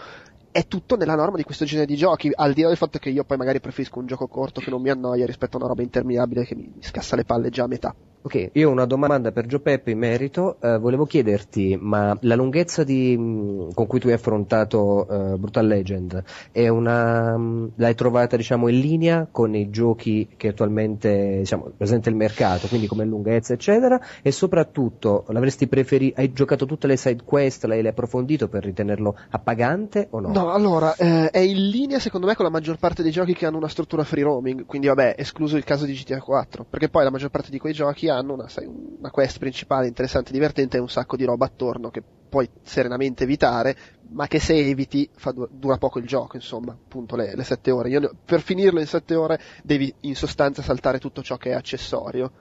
È 0.58 0.66
tutto 0.66 0.96
nella 0.96 1.14
norma 1.14 1.36
di 1.36 1.44
questo 1.44 1.64
genere 1.64 1.86
di 1.86 1.94
giochi, 1.94 2.32
al 2.34 2.52
di 2.52 2.62
là 2.62 2.66
del 2.66 2.76
fatto 2.76 2.98
che 2.98 3.10
io 3.10 3.22
poi 3.22 3.36
magari 3.36 3.60
preferisco 3.60 4.00
un 4.00 4.06
gioco 4.06 4.26
corto 4.26 4.60
che 4.60 4.70
non 4.70 4.82
mi 4.82 4.90
annoia 4.90 5.24
rispetto 5.24 5.56
a 5.56 5.60
una 5.60 5.68
roba 5.68 5.82
interminabile 5.82 6.44
che 6.44 6.56
mi, 6.56 6.74
scassa 6.80 7.14
le 7.14 7.24
palle 7.24 7.48
già 7.50 7.62
a 7.62 7.68
metà. 7.68 7.94
Ok, 8.20 8.50
io 8.52 8.68
ho 8.68 8.72
una 8.72 8.84
domanda 8.84 9.30
per 9.32 9.46
Gio 9.46 9.60
Peppe 9.60 9.92
in 9.92 9.98
merito. 9.98 10.56
Eh, 10.60 10.78
volevo 10.78 11.06
chiederti, 11.06 11.78
ma 11.80 12.16
la 12.22 12.34
lunghezza 12.34 12.82
di, 12.82 13.16
mh, 13.16 13.74
con 13.74 13.86
cui 13.86 14.00
tu 14.00 14.08
hai 14.08 14.14
affrontato 14.14 15.06
eh, 15.08 15.36
Brutal 15.38 15.66
Legend 15.66 16.22
una, 16.68 17.36
mh, 17.36 17.72
l'hai 17.76 17.94
trovata 17.94 18.36
diciamo 18.36 18.68
in 18.68 18.80
linea 18.80 19.28
con 19.30 19.54
i 19.54 19.70
giochi 19.70 20.28
che 20.36 20.48
attualmente 20.48 21.38
diciamo, 21.38 21.70
presente 21.76 22.08
il 22.08 22.16
mercato, 22.16 22.66
quindi 22.66 22.86
come 22.86 23.04
lunghezza 23.04 23.52
eccetera, 23.52 24.00
e 24.22 24.32
soprattutto 24.32 25.24
preferito, 25.68 26.20
hai 26.20 26.32
giocato 26.32 26.66
tutte 26.66 26.86
le 26.86 26.96
side 26.96 27.22
quest, 27.24 27.64
l'hai, 27.64 27.82
l'hai 27.82 27.90
approfondito 27.90 28.48
per 28.48 28.64
ritenerlo 28.64 29.16
appagante 29.30 30.08
o 30.10 30.20
no? 30.20 30.32
No, 30.32 30.52
allora, 30.52 30.94
eh, 30.96 31.30
è 31.30 31.38
in 31.38 31.68
linea 31.68 31.98
secondo 31.98 32.26
me 32.26 32.34
con 32.34 32.44
la 32.44 32.50
maggior 32.50 32.78
parte 32.78 33.02
dei 33.02 33.12
giochi 33.12 33.34
che 33.34 33.46
hanno 33.46 33.56
una 33.56 33.68
struttura 33.68 34.04
free 34.04 34.24
roaming, 34.24 34.66
quindi 34.66 34.88
vabbè, 34.88 35.14
escluso 35.16 35.56
il 35.56 35.64
caso 35.64 35.84
di 35.84 35.92
GTA 35.92 36.20
4, 36.20 36.66
perché 36.68 36.88
poi 36.88 37.04
la 37.04 37.10
maggior 37.10 37.30
parte 37.30 37.50
di 37.50 37.58
quei 37.58 37.72
giochi 37.72 38.07
hanno 38.08 38.34
una, 38.34 38.48
sai, 38.48 38.66
una 38.66 39.10
quest 39.10 39.38
principale 39.38 39.86
interessante, 39.86 40.32
divertente 40.32 40.76
e 40.76 40.80
un 40.80 40.88
sacco 40.88 41.16
di 41.16 41.24
roba 41.24 41.46
attorno 41.46 41.90
che 41.90 42.02
puoi 42.28 42.48
serenamente 42.62 43.24
evitare, 43.24 43.76
ma 44.10 44.26
che 44.26 44.38
se 44.38 44.54
eviti 44.54 45.08
fa 45.14 45.32
du- 45.32 45.48
dura 45.50 45.78
poco 45.78 45.98
il 45.98 46.06
gioco, 46.06 46.36
insomma, 46.36 46.72
appunto 46.72 47.16
le, 47.16 47.34
le 47.34 47.44
7 47.44 47.70
ore. 47.70 47.88
Io 47.88 48.00
ne- 48.00 48.10
per 48.24 48.40
finirlo 48.40 48.80
in 48.80 48.86
7 48.86 49.14
ore 49.14 49.40
devi 49.62 49.92
in 50.00 50.14
sostanza 50.14 50.62
saltare 50.62 50.98
tutto 50.98 51.22
ciò 51.22 51.36
che 51.36 51.50
è 51.50 51.54
accessorio. 51.54 52.32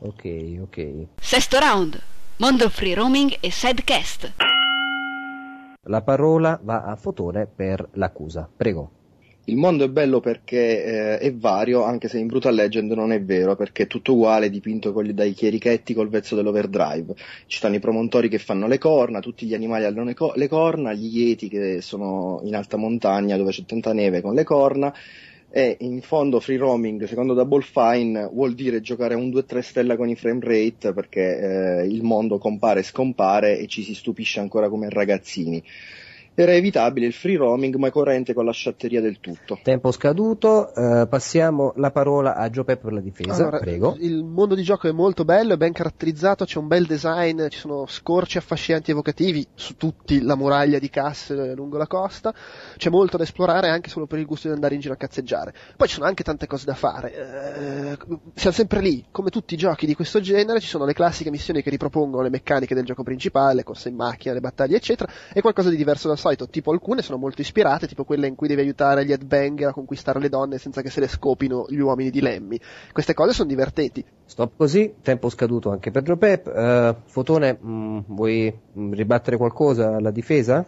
Ok, 0.00 0.58
ok. 0.60 1.06
Sesto 1.20 1.58
round. 1.58 2.00
Mondo 2.38 2.68
free 2.68 2.94
roaming 2.94 3.36
e 3.40 3.50
sidecast. 3.50 4.34
La 5.82 6.02
parola 6.02 6.58
va 6.62 6.82
a 6.84 6.96
Fotone 6.96 7.46
per 7.46 7.88
l'accusa. 7.92 8.48
Prego. 8.54 8.90
Il 9.48 9.56
mondo 9.56 9.84
è 9.84 9.88
bello 9.88 10.20
perché 10.20 10.84
eh, 10.84 11.18
è 11.18 11.32
vario, 11.32 11.82
anche 11.82 12.06
se 12.08 12.18
in 12.18 12.26
Brutal 12.26 12.54
Legend 12.54 12.92
non 12.92 13.12
è 13.12 13.22
vero, 13.22 13.56
perché 13.56 13.84
è 13.84 13.86
tutto 13.86 14.12
uguale, 14.12 14.50
dipinto 14.50 14.92
con, 14.92 15.10
dai 15.14 15.32
chierichetti 15.32 15.94
col 15.94 16.10
vezzo 16.10 16.36
dell'overdrive. 16.36 17.14
Ci 17.46 17.56
stanno 17.56 17.76
i 17.76 17.80
promontori 17.80 18.28
che 18.28 18.38
fanno 18.38 18.66
le 18.66 18.76
corna, 18.76 19.20
tutti 19.20 19.46
gli 19.46 19.54
animali 19.54 19.86
hanno 19.86 20.04
le, 20.04 20.12
co- 20.12 20.34
le 20.34 20.48
corna, 20.48 20.92
gli 20.92 21.06
yeti 21.06 21.48
che 21.48 21.80
sono 21.80 22.42
in 22.44 22.54
alta 22.54 22.76
montagna 22.76 23.38
dove 23.38 23.52
c'è 23.52 23.64
tanta 23.64 23.94
neve 23.94 24.20
con 24.20 24.34
le 24.34 24.44
corna, 24.44 24.92
e 25.50 25.78
in 25.80 26.02
fondo 26.02 26.40
free 26.40 26.58
roaming 26.58 27.04
secondo 27.04 27.32
Double 27.32 27.62
Fine 27.62 28.28
vuol 28.30 28.52
dire 28.52 28.82
giocare 28.82 29.14
a 29.14 29.16
un 29.16 29.30
2-3 29.30 29.60
stella 29.60 29.96
con 29.96 30.10
i 30.10 30.14
frame 30.14 30.40
rate 30.42 30.92
perché 30.92 31.38
eh, 31.80 31.86
il 31.86 32.02
mondo 32.02 32.36
compare 32.36 32.80
e 32.80 32.82
scompare 32.82 33.58
e 33.58 33.66
ci 33.66 33.82
si 33.82 33.94
stupisce 33.94 34.40
ancora 34.40 34.68
come 34.68 34.90
ragazzini 34.90 35.64
era 36.40 36.54
evitabile 36.54 37.06
il 37.06 37.12
free 37.12 37.36
roaming 37.36 37.74
ma 37.74 37.90
coerente 37.90 38.32
con 38.32 38.44
la 38.44 38.52
sciatteria 38.52 39.00
del 39.00 39.18
tutto. 39.18 39.58
Tempo 39.60 39.90
scaduto, 39.90 40.72
eh, 40.72 41.08
passiamo 41.08 41.72
la 41.76 41.90
parola 41.90 42.36
a 42.36 42.48
Gio 42.48 42.62
Pep 42.62 42.80
per 42.80 42.92
la 42.92 43.00
difesa, 43.00 43.42
Allora, 43.42 43.58
prego. 43.58 43.96
Il 43.98 44.22
mondo 44.22 44.54
di 44.54 44.62
gioco 44.62 44.86
è 44.86 44.92
molto 44.92 45.24
bello, 45.24 45.54
è 45.54 45.56
ben 45.56 45.72
caratterizzato, 45.72 46.44
c'è 46.44 46.58
un 46.58 46.68
bel 46.68 46.86
design, 46.86 47.48
ci 47.48 47.58
sono 47.58 47.86
scorci 47.86 48.38
affascinanti 48.38 48.92
evocativi 48.92 49.44
su 49.54 49.76
tutti 49.76 50.22
la 50.22 50.36
muraglia 50.36 50.78
di 50.78 50.88
Cass 50.88 51.34
lungo 51.54 51.76
la 51.76 51.88
costa, 51.88 52.32
c'è 52.76 52.88
molto 52.88 53.16
da 53.16 53.24
esplorare 53.24 53.68
anche 53.68 53.90
solo 53.90 54.06
per 54.06 54.20
il 54.20 54.26
gusto 54.26 54.46
di 54.46 54.54
andare 54.54 54.74
in 54.74 54.80
giro 54.80 54.94
a 54.94 54.96
cazzeggiare. 54.96 55.52
Poi 55.76 55.88
ci 55.88 55.94
sono 55.94 56.06
anche 56.06 56.22
tante 56.22 56.46
cose 56.46 56.66
da 56.66 56.74
fare, 56.74 57.14
eh, 57.14 57.98
siamo 58.34 58.54
sempre 58.54 58.80
lì, 58.80 59.06
come 59.10 59.30
tutti 59.30 59.54
i 59.54 59.56
giochi 59.56 59.86
di 59.86 59.96
questo 59.96 60.20
genere, 60.20 60.60
ci 60.60 60.68
sono 60.68 60.84
le 60.84 60.92
classiche 60.92 61.30
missioni 61.30 61.62
che 61.62 61.70
ripropongono 61.70 62.22
le 62.22 62.30
meccaniche 62.30 62.76
del 62.76 62.84
gioco 62.84 63.02
principale, 63.02 63.54
le 63.54 63.64
corse 63.64 63.88
in 63.88 63.96
macchina, 63.96 64.34
le 64.34 64.40
battaglie 64.40 64.76
eccetera, 64.76 65.10
e 65.32 65.40
qualcosa 65.40 65.68
di 65.68 65.76
diverso 65.76 66.06
dal 66.06 66.18
solito, 66.28 66.48
tipo 66.48 66.70
alcune 66.70 67.02
sono 67.02 67.18
molto 67.18 67.40
ispirate, 67.40 67.86
tipo 67.86 68.04
quelle 68.04 68.26
in 68.26 68.34
cui 68.34 68.48
devi 68.48 68.60
aiutare 68.60 69.04
gli 69.04 69.12
headbanger 69.12 69.68
a 69.68 69.72
conquistare 69.72 70.20
le 70.20 70.28
donne 70.28 70.58
senza 70.58 70.82
che 70.82 70.90
se 70.90 71.00
le 71.00 71.08
scopino 71.08 71.66
gli 71.68 71.78
uomini 71.78 72.10
di 72.10 72.20
Lemmy. 72.20 72.58
Queste 72.92 73.14
cose 73.14 73.32
sono 73.32 73.48
divertenti. 73.48 74.04
Stop 74.26 74.52
così, 74.56 74.94
tempo 75.02 75.28
scaduto 75.30 75.70
anche 75.70 75.90
per 75.90 76.02
Gio 76.02 76.16
Pep. 76.16 76.46
Eh, 76.48 76.96
Fotone, 77.06 77.58
mh, 77.60 78.04
vuoi 78.08 78.52
mh, 78.72 78.92
ribattere 78.92 79.36
qualcosa 79.36 79.96
alla 79.96 80.10
difesa? 80.10 80.64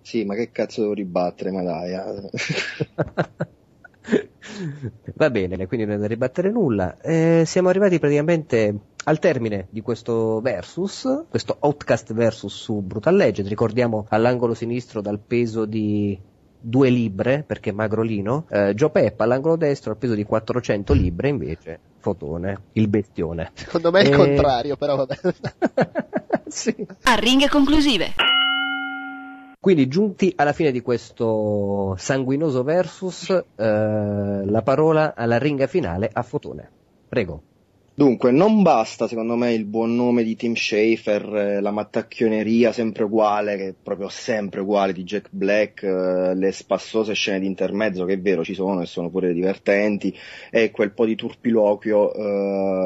Sì, 0.00 0.24
ma 0.24 0.34
che 0.34 0.50
cazzo 0.50 0.80
devo 0.80 0.94
ribattere, 0.94 1.50
ma 1.52 1.62
dai. 1.62 1.92
Va 5.14 5.30
bene, 5.30 5.66
quindi 5.66 5.86
non 5.86 5.96
è 5.96 5.98
da 5.98 6.06
ribattere 6.06 6.50
nulla. 6.50 6.96
Eh, 7.00 7.44
siamo 7.46 7.68
arrivati 7.68 7.98
praticamente 7.98 8.74
al 9.04 9.18
termine 9.18 9.66
di 9.70 9.80
questo 9.80 10.40
versus, 10.40 11.24
questo 11.28 11.56
Outcast 11.60 12.12
versus 12.12 12.54
su 12.54 12.80
Brutal 12.80 13.16
Legend. 13.16 13.48
Ricordiamo 13.48 14.06
all'angolo 14.08 14.54
sinistro 14.54 15.00
dal 15.00 15.18
peso 15.18 15.64
di 15.64 16.18
due 16.64 16.90
libre, 16.90 17.42
perché 17.44 17.70
è 17.70 17.72
magrolino, 17.72 18.46
eh, 18.48 18.72
Gio 18.74 18.90
Peppa 18.90 19.24
all'angolo 19.24 19.56
destro 19.56 19.92
al 19.92 19.96
peso 19.98 20.14
di 20.14 20.24
400 20.24 20.92
libre, 20.92 21.28
invece 21.28 21.78
Fotone, 21.98 22.62
il 22.72 22.88
bestione. 22.88 23.50
Secondo 23.54 23.90
me 23.90 24.00
è 24.00 24.06
il 24.06 24.12
Eh, 24.12 24.16
contrario, 24.16 24.76
però 24.76 24.96
vabbè. 24.96 25.18
sì. 26.46 26.86
A 27.02 27.14
ringhe 27.14 27.48
conclusive. 27.48 28.12
Quindi 29.62 29.86
giunti 29.86 30.32
alla 30.34 30.52
fine 30.52 30.72
di 30.72 30.80
questo 30.80 31.94
sanguinoso 31.96 32.64
versus, 32.64 33.30
eh, 33.30 33.44
la 33.54 34.62
parola 34.64 35.14
alla 35.14 35.38
ringa 35.38 35.68
finale 35.68 36.10
a 36.12 36.22
Fotone. 36.22 36.68
Prego. 37.08 37.42
Dunque, 37.94 38.30
non 38.30 38.62
basta 38.62 39.06
secondo 39.06 39.36
me 39.36 39.52
il 39.52 39.66
buon 39.66 39.94
nome 39.94 40.22
di 40.22 40.34
Tim 40.34 40.54
Schafer, 40.54 41.36
eh, 41.36 41.60
la 41.60 41.70
mattacchioneria 41.70 42.72
sempre 42.72 43.04
uguale, 43.04 43.56
che 43.58 43.68
è 43.68 43.74
proprio 43.80 44.08
sempre 44.08 44.60
uguale 44.62 44.94
di 44.94 45.02
Jack 45.04 45.28
Black, 45.30 45.82
eh, 45.82 46.34
le 46.34 46.52
spassose 46.52 47.12
scene 47.12 47.40
di 47.40 47.46
intermezzo 47.46 48.06
che 48.06 48.14
è 48.14 48.18
vero 48.20 48.42
ci 48.44 48.54
sono 48.54 48.80
e 48.80 48.86
sono 48.86 49.10
pure 49.10 49.34
divertenti, 49.34 50.14
e 50.50 50.70
quel 50.70 50.92
po' 50.92 51.04
di 51.04 51.14
turpiloquio 51.16 52.14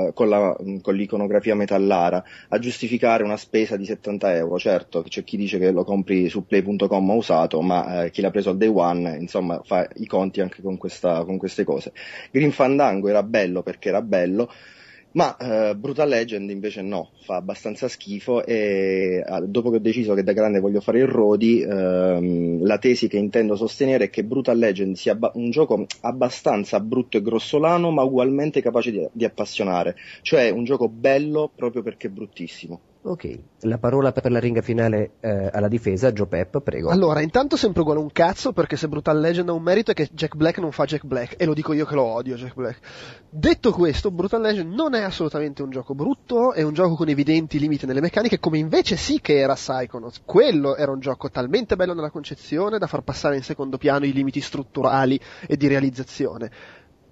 eh, 0.08 0.12
con, 0.12 0.28
la- 0.28 0.56
con 0.82 0.94
l'iconografia 0.96 1.54
metallara 1.54 2.22
a 2.48 2.58
giustificare 2.58 3.22
una 3.22 3.36
spesa 3.36 3.76
di 3.76 3.84
70 3.86 4.34
euro. 4.34 4.58
Certo, 4.58 5.02
c'è 5.02 5.22
chi 5.22 5.36
dice 5.36 5.58
che 5.60 5.70
lo 5.70 5.84
compri 5.84 6.28
su 6.28 6.44
play.com 6.46 7.08
usato, 7.10 7.60
ma 7.62 8.04
eh, 8.06 8.10
chi 8.10 8.20
l'ha 8.22 8.30
preso 8.32 8.50
al 8.50 8.56
day 8.56 8.68
one, 8.68 9.16
insomma, 9.20 9.60
fa 9.64 9.88
i 9.96 10.06
conti 10.06 10.40
anche 10.40 10.62
con, 10.62 10.76
questa- 10.76 11.25
con 11.25 11.36
queste 11.38 11.62
cose. 11.62 11.92
Green 12.32 12.50
Fandango 12.50 13.08
era 13.08 13.22
bello 13.22 13.62
perché 13.62 13.88
era 13.90 14.02
bello, 14.02 14.50
ma 15.16 15.35
eh, 15.38 15.75
Brutal 15.76 16.08
Legend 16.08 16.50
invece 16.50 16.82
no, 16.82 17.12
fa 17.16 17.37
abbastanza 17.37 17.88
schifo 17.88 18.44
e 18.44 19.23
ah, 19.26 19.40
dopo 19.40 19.70
che 19.70 19.76
ho 19.76 19.80
deciso 19.80 20.12
che 20.12 20.23
da 20.23 20.32
grande 20.32 20.61
voglio 20.61 20.80
fare 20.82 20.99
il 20.99 21.06
Rodi, 21.06 21.62
ehm, 21.62 22.62
la 22.64 22.78
tesi 22.78 23.08
che 23.08 23.16
intendo 23.16 23.56
sostenere 23.56 24.04
è 24.04 24.11
che 24.11 24.25
Brutal 24.25 24.58
Legend 24.58 24.94
sia 24.94 25.12
abba- 25.12 25.32
un 25.35 25.50
gioco 25.50 25.87
abbastanza 26.02 26.80
brutto 26.80 27.16
e 27.16 27.23
grossolano 27.23 27.90
ma 27.90 28.02
ugualmente 28.02 28.61
capace 28.61 28.90
di, 28.90 29.08
di 29.11 29.25
appassionare, 29.25 29.96
cioè 30.20 30.50
un 30.50 30.64
gioco 30.64 30.88
bello 30.90 31.50
proprio 31.54 31.82
perché 31.82 32.11
bruttissimo. 32.11 32.82
Ok, 33.08 33.38
la 33.60 33.78
parola 33.78 34.10
per 34.10 34.32
la 34.32 34.40
ringa 34.40 34.62
finale 34.62 35.12
eh, 35.20 35.48
alla 35.52 35.68
difesa, 35.68 36.10
Joe 36.10 36.26
Pep, 36.26 36.60
prego. 36.60 36.90
Allora, 36.90 37.20
intanto 37.20 37.56
sempre 37.56 37.82
uguale 37.82 38.00
un 38.00 38.10
cazzo, 38.10 38.52
perché 38.52 38.76
se 38.76 38.88
Brutal 38.88 39.20
Legend 39.20 39.48
ha 39.48 39.52
un 39.52 39.62
merito 39.62 39.92
è 39.92 39.94
che 39.94 40.08
Jack 40.10 40.34
Black 40.34 40.58
non 40.58 40.72
fa 40.72 40.86
Jack 40.86 41.04
Black, 41.04 41.36
e 41.38 41.44
lo 41.44 41.54
dico 41.54 41.72
io 41.72 41.84
che 41.84 41.94
lo 41.94 42.02
odio 42.02 42.34
Jack 42.34 42.54
Black. 42.54 42.80
Detto 43.30 43.70
questo, 43.70 44.10
Brutal 44.10 44.40
Legend 44.40 44.75
non 44.75 44.94
è 44.94 45.02
assolutamente 45.02 45.62
un 45.62 45.70
gioco 45.70 45.94
brutto, 45.94 46.52
è 46.52 46.62
un 46.62 46.72
gioco 46.72 46.96
con 46.96 47.08
evidenti 47.08 47.60
limiti 47.60 47.86
nelle 47.86 48.00
meccaniche, 48.00 48.40
come 48.40 48.58
invece 48.58 48.96
sì 48.96 49.20
che 49.20 49.38
era 49.38 49.54
Psychonauts. 49.54 50.22
Quello 50.25 50.75
era 50.75 50.90
un 50.90 50.98
gioco 50.98 51.30
talmente 51.30 51.76
bello 51.76 51.94
nella 51.94 52.10
concezione 52.10 52.78
da 52.78 52.88
far 52.88 53.02
passare 53.02 53.36
in 53.36 53.44
secondo 53.44 53.78
piano 53.78 54.04
i 54.04 54.12
limiti 54.12 54.40
strutturali 54.40 55.20
e 55.46 55.56
di 55.56 55.68
realizzazione. 55.68 56.50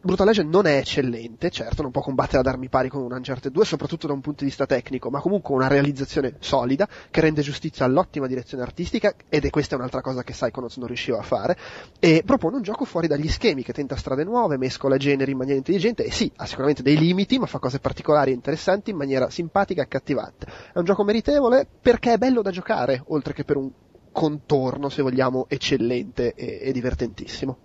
Brutal 0.04 0.26
Legend 0.26 0.52
non 0.52 0.66
è 0.66 0.76
eccellente, 0.76 1.48
certo, 1.48 1.80
non 1.80 1.90
può 1.90 2.02
combattere 2.02 2.36
ad 2.36 2.46
armi 2.46 2.68
pari 2.68 2.90
con 2.90 3.00
un 3.00 3.10
Uncharted 3.10 3.50
2, 3.50 3.64
soprattutto 3.64 4.06
da 4.06 4.12
un 4.12 4.20
punto 4.20 4.40
di 4.40 4.50
vista 4.50 4.66
tecnico, 4.66 5.08
ma 5.08 5.22
comunque 5.22 5.54
una 5.54 5.66
realizzazione 5.66 6.34
solida 6.40 6.86
che 7.10 7.22
rende 7.22 7.40
giustizia 7.40 7.86
all'ottima 7.86 8.26
direzione 8.26 8.62
artistica, 8.62 9.14
ed 9.30 9.46
è 9.46 9.48
questa 9.50 9.76
un'altra 9.76 10.02
cosa 10.02 10.22
che 10.22 10.34
Psychonauts 10.34 10.76
non 10.76 10.88
riusciva 10.88 11.18
a 11.18 11.22
fare, 11.22 11.56
e 11.98 12.22
propone 12.22 12.56
un 12.56 12.62
gioco 12.62 12.84
fuori 12.84 13.06
dagli 13.06 13.30
schemi, 13.30 13.62
che 13.62 13.72
tenta 13.72 13.96
strade 13.96 14.24
nuove, 14.24 14.58
mescola 14.58 14.98
generi 14.98 15.30
in 15.30 15.38
maniera 15.38 15.56
intelligente, 15.56 16.04
e 16.04 16.12
sì, 16.12 16.30
ha 16.36 16.44
sicuramente 16.44 16.82
dei 16.82 16.98
limiti, 16.98 17.38
ma 17.38 17.46
fa 17.46 17.58
cose 17.58 17.78
particolari 17.78 18.30
e 18.30 18.34
interessanti 18.34 18.90
in 18.90 18.98
maniera 18.98 19.30
simpatica 19.30 19.80
e 19.80 19.84
accattivante. 19.84 20.46
È 20.74 20.78
un 20.78 20.84
gioco 20.84 21.02
meritevole 21.02 21.66
perché 21.80 22.12
è 22.12 22.18
bello 22.18 22.42
da 22.42 22.50
giocare, 22.50 23.02
oltre 23.06 23.32
che 23.32 23.44
per 23.44 23.56
un 23.56 23.70
contorno, 24.12 24.90
se 24.90 25.00
vogliamo, 25.00 25.46
eccellente 25.48 26.34
e, 26.34 26.58
e 26.60 26.72
divertentissimo. 26.72 27.63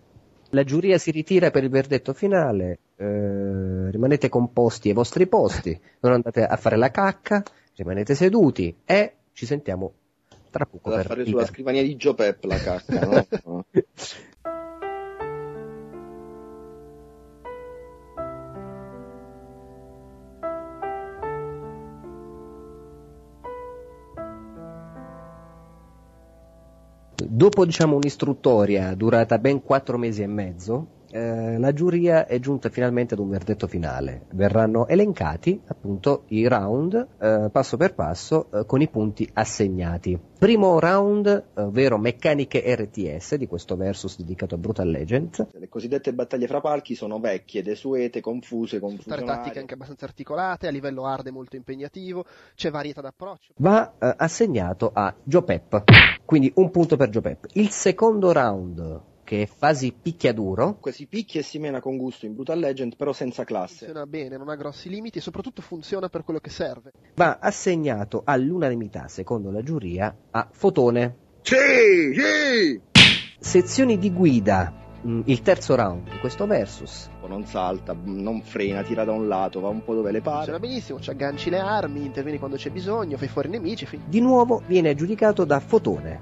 La 0.51 0.63
giuria 0.63 0.98
si 0.98 1.12
ritira 1.12 1.51
per 1.51 1.63
il 1.63 1.70
verdetto 1.70 2.13
finale, 2.13 2.79
eh, 2.96 3.91
rimanete 3.91 4.29
composti 4.29 4.89
ai 4.89 4.96
vostri 4.96 5.27
posti, 5.27 5.79
non 6.00 6.13
andate 6.13 6.44
a 6.44 6.56
fare 6.58 6.75
la 6.75 6.89
cacca, 6.89 7.44
rimanete 7.75 8.15
seduti 8.15 8.75
e 8.84 9.13
ci 9.34 9.46
sentiamo 9.46 9.94
tra 10.50 10.65
poco 10.65 10.89
Da 10.89 10.98
per 10.98 11.06
fare 11.06 11.25
sulla 11.25 11.46
scrivania 11.46 11.84
di 11.84 11.96
Joe 11.96 12.15
Pep 12.15 12.44
la 12.46 12.58
cacca, 12.58 13.00
no? 13.00 13.65
Dopo 27.28 27.66
diciamo 27.66 27.96
un'istruttoria 27.98 28.96
durata 28.96 29.38
ben 29.40 29.62
quattro 29.62 29.98
mesi 29.98 30.22
e 30.22 30.28
mezzo, 30.28 30.99
eh, 31.12 31.58
la 31.58 31.74
giuria 31.74 32.25
è 32.28 32.39
giunta 32.39 32.70
finalmente 32.70 33.13
ad 33.13 33.20
un 33.20 33.30
verdetto 33.30 33.68
finale. 33.68 34.25
Verranno 34.34 34.88
elencati 34.88 35.62
appunto 35.68 36.24
i 36.28 36.48
round 36.48 37.08
eh, 37.20 37.50
passo 37.51 37.78
per 37.78 37.94
passo 37.94 38.50
eh, 38.51 38.66
con 38.66 38.82
i 38.82 38.88
punti 38.88 39.30
assegnati. 39.34 40.20
Primo 40.39 40.80
round, 40.80 41.28
eh, 41.28 41.62
ovvero 41.62 41.98
meccaniche 41.98 42.63
RTS 42.75 43.36
di 43.36 43.48
questo 43.48 43.75
versus 43.75 44.18
dedicato 44.18 44.56
a 44.56 44.58
Brutal 44.58 44.89
Legend. 44.89 45.50
Le 45.51 45.70
cosiddette 45.70 46.13
battaglie 46.13 46.48
fra 46.48 46.62
palchi 46.62 46.96
sono 46.96 47.20
vecchie, 47.20 47.62
desuete, 47.62 48.22
confuse, 48.22 48.80
Tutte 48.80 48.96
tattiche 49.00 49.25
confusionarie. 49.25 49.60
anche 49.60 49.74
abbastanza 49.74 50.06
articolate, 50.06 50.68
a 50.68 50.72
livello 50.72 51.06
hard 51.06 51.28
è 51.28 51.32
molto 51.32 51.56
impegnativo, 51.56 52.25
c'è 52.56 52.72
varietà 52.72 53.01
d'approccio. 53.01 53.54
va 53.58 53.94
eh, 54.00 54.13
assegnato 54.18 54.92
a 54.94 55.13
Joe 55.24 55.44
Pep. 55.44 55.84
Quindi 56.25 56.51
un 56.56 56.70
punto 56.70 56.96
per 56.96 57.10
Joe 57.10 57.22
Pep. 57.22 57.48
Il 57.54 57.70
secondo 57.70 58.32
round, 58.32 59.01
che 59.29 59.43
è 59.43 59.45
fasi 59.45 59.93
picchiaduro, 59.93 60.79
si 60.89 61.05
picchia 61.05 61.41
e 61.41 61.43
si 61.43 61.59
mena 61.59 61.79
con 61.81 61.98
gusto 61.98 62.25
in 62.25 62.33
Brutal 62.33 62.57
Legend, 62.57 62.95
però 62.95 63.13
senza 63.13 63.43
classe. 63.43 63.86
Funziona 63.86 64.07
bene, 64.07 64.38
non 64.38 64.50
ha 64.50 64.55
grossi 64.55 64.89
limiti 64.89 65.19
e 65.19 65.21
soprattutto 65.21 65.62
funziona 65.62 66.09
per 66.09 66.24
quello 66.24 66.39
che 66.39 66.50
serve. 66.50 66.91
va 67.13 67.38
assegnato 67.39 68.24
all'unanimità, 68.25 69.07
secondo 69.07 69.51
la 69.51 69.62
giuria, 69.62 70.15
a 70.31 70.48
Fotone. 70.51 71.15
Sì, 71.43 71.55
sì! 72.15 72.81
Sezioni 73.39 74.00
di 74.00 74.12
guida, 74.12 74.74
mh, 75.03 75.21
il 75.25 75.43
terzo 75.43 75.75
round 75.75 76.09
di 76.09 76.17
questo 76.17 76.48
versus. 76.48 77.07
Non 77.27 77.45
salta, 77.45 77.95
non 78.03 78.41
frena, 78.41 78.81
tira 78.81 79.03
da 79.05 79.12
un 79.12 79.27
lato, 79.27 79.59
va 79.59 79.69
un 79.69 79.83
po' 79.83 79.93
dove 79.93 80.12
le 80.12 80.21
pare. 80.21 80.38
Funziona 80.38 80.59
benissimo, 80.59 81.00
ci 81.00 81.12
agganci 81.12 81.51
le 81.51 81.59
armi, 81.59 82.03
intervieni 82.03 82.39
quando 82.39 82.57
c'è 82.57 82.71
bisogno, 82.71 83.15
fai 83.15 83.27
fuori 83.27 83.48
i 83.50 83.51
nemici. 83.51 83.86
fin- 83.86 84.01
Di 84.07 84.21
nuovo 84.21 84.63
viene 84.65 84.89
aggiudicato 84.89 85.45
da 85.45 85.59
Fotone. 85.59 86.21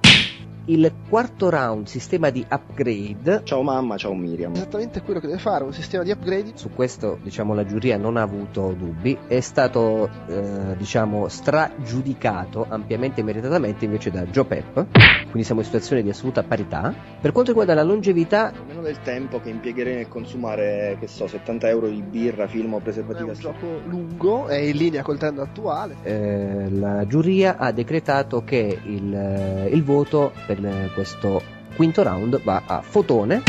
Il 0.70 0.92
quarto 1.08 1.50
round, 1.50 1.86
sistema 1.88 2.30
di 2.30 2.46
upgrade. 2.50 3.40
Ciao 3.46 3.62
mamma, 3.62 3.96
ciao 3.96 4.14
Miriam. 4.14 4.52
Esattamente 4.54 5.02
quello 5.02 5.22
che 5.22 5.28
deve 5.28 5.40
fare, 5.40 5.64
un 5.64 5.72
sistema 5.72 6.04
di 6.04 6.12
upgrade. 6.12 6.52
Su 6.56 6.72
questo, 6.74 7.20
diciamo, 7.24 7.54
la 7.54 7.66
giuria 7.66 7.96
non 7.96 8.18
ha 8.18 8.22
avuto 8.22 8.76
dubbi. 8.78 9.18
È 9.28 9.40
stato, 9.40 10.10
eh, 10.28 10.76
diciamo, 10.76 11.30
stragiudicato 11.30 12.66
ampiamente 12.68 13.22
e 13.22 13.24
meritatamente 13.24 13.86
invece 13.86 14.12
da 14.12 14.26
Joe 14.26 14.44
Pep. 14.44 14.88
Quindi 15.24 15.44
siamo 15.44 15.62
in 15.62 15.66
situazione 15.68 16.04
di 16.04 16.10
assoluta 16.10 16.44
parità. 16.44 16.94
Per 17.22 17.32
quanto 17.32 17.52
riguarda 17.52 17.74
la 17.74 17.84
longevità, 17.84 18.52
Meno 18.68 18.82
del 18.82 19.00
tempo 19.02 19.40
che 19.40 19.50
impiegherei 19.50 19.96
nel 19.96 20.10
consumare, 20.10 20.98
che 21.00 21.08
so, 21.08 21.28
70 21.28 21.70
euro 21.70 21.88
di 21.88 22.02
birra, 22.02 22.46
film 22.48 22.74
o 22.74 22.80
È 22.80 22.82
preservativi. 22.82 23.30
un 23.30 23.36
gioco 23.40 23.80
lungo, 23.86 24.48
è 24.48 24.58
in 24.58 24.76
linea 24.76 25.02
col 25.02 25.18
trend 25.18 25.40
attuale. 25.40 25.96
eh, 26.04 26.70
la 26.72 27.08
giuria 27.08 27.56
ha 27.58 27.72
decretato 27.72 28.44
che 28.44 28.78
il, 28.84 29.14
eh, 29.14 29.70
il 29.72 29.84
voto 29.86 30.34
per 30.46 30.56
eh, 30.66 30.90
questo 30.94 31.42
quinto 31.76 32.04
round 32.04 32.42
va 32.42 32.64
a 32.66 32.82
Fotone. 32.82 33.44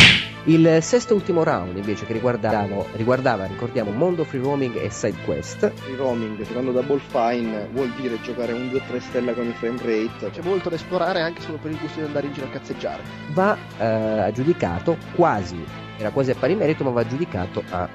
Il 0.45 0.79
sesto 0.81 1.13
e 1.13 1.17
ultimo 1.17 1.43
round 1.43 1.77
invece 1.77 2.07
che 2.07 2.13
riguardava, 2.13 2.85
riguardava, 2.93 3.45
ricordiamo, 3.45 3.91
Mondo 3.91 4.25
Free 4.25 4.41
Roaming 4.41 4.77
e 4.77 4.89
Side 4.89 5.19
Quest 5.25 5.71
Il 5.91 5.97
roaming, 5.97 6.41
secondo 6.43 6.73
Double 6.73 7.01
Fine, 7.01 7.69
vuol 7.73 7.91
dire 8.01 8.19
giocare 8.23 8.53
un 8.53 8.69
2-3 8.69 8.99
stella 8.99 9.33
con 9.33 9.47
i 9.47 9.53
frame 9.53 9.79
rate. 9.79 10.31
C'è 10.31 10.43
molto 10.43 10.71
da 10.71 10.77
esplorare 10.77 11.21
anche 11.21 11.43
solo 11.43 11.59
per 11.59 11.73
il 11.73 11.79
gusto 11.79 12.01
di 12.01 12.07
andare 12.07 12.29
in 12.29 12.33
giro 12.33 12.47
a 12.47 12.51
cazzeggiare. 12.51 13.03
va 13.33 13.57
eh, 13.79 13.85
aggiudicato 13.85 14.97
quasi, 15.15 15.63
era 15.99 16.11
quasi 16.11 16.31
a 16.31 16.35
pari 16.35 16.55
merito, 16.55 16.83
ma 16.85 16.91
va 16.91 17.01
aggiudicato 17.01 17.63
a 17.69 17.89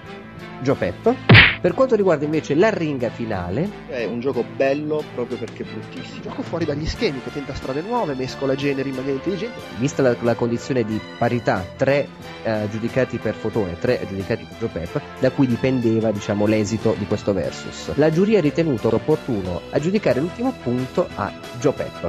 Joe 0.62 0.76
Pep. 0.76 1.16
Per 1.64 1.74
quanto 1.74 1.96
riguarda 1.96 2.26
invece 2.26 2.56
la 2.56 2.70
ringa 2.70 3.10
finale, 3.10 3.70
È 3.88 4.04
un 4.04 4.20
gioco 4.20 4.44
bello 4.44 5.02
proprio 5.16 5.38
perché 5.38 5.64
è 5.64 5.66
bruttissimo. 5.66 6.22
Gioco 6.24 6.42
fuori 6.42 6.66
dagli 6.66 6.86
schemi, 6.86 7.22
che 7.24 7.32
tenta 7.32 7.54
strade 7.54 7.82
nuove, 7.82 8.16
mescola 8.16 8.54
generi 8.54 8.90
in 8.90 8.96
maniera 8.96 9.16
intelligente. 9.16 9.60
vista 9.78 10.02
la, 10.02 10.14
la 10.20 10.36
condizione 10.36 10.84
di 10.84 11.00
parità, 11.18 11.66
tre 11.78 12.08
eh, 12.44 12.68
giudicati 12.70 13.18
per 13.18 13.34
Fotone, 13.34 13.80
tre 13.80 14.02
giudicati 14.08 14.46
per 14.46 14.58
Joe 14.58 14.70
Pep, 14.70 15.02
da 15.20 15.32
cui 15.32 15.48
dipendeva 15.48 16.12
diciamo, 16.12 16.46
l'esito 16.46 16.96
di 16.98 17.06
questo 17.06 17.32
versus. 17.32 17.92
La 17.96 18.12
giuria 18.12 18.40
ha 18.40 18.42
ritenuto 18.42 18.94
opportuno 18.94 19.62
aggiudicare 19.70 20.20
l'ultimo 20.20 20.54
punto 20.62 21.08
a 21.16 21.32
Joe 21.60 21.74
Pep. 21.74 22.08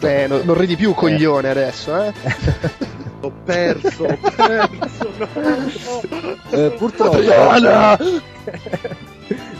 Eh, 0.00 0.26
no- 0.26 0.42
non 0.44 0.56
ridi 0.56 0.76
più, 0.76 0.94
coglione, 0.94 1.48
adesso, 1.50 2.02
eh? 2.02 2.12
Ho 3.24 3.32
perso, 3.44 4.04
ho 4.04 4.18
perso, 4.36 5.12
no. 6.08 6.36
Eh, 6.50 6.70
purtroppo 6.76 7.16
Adriana! 7.16 7.98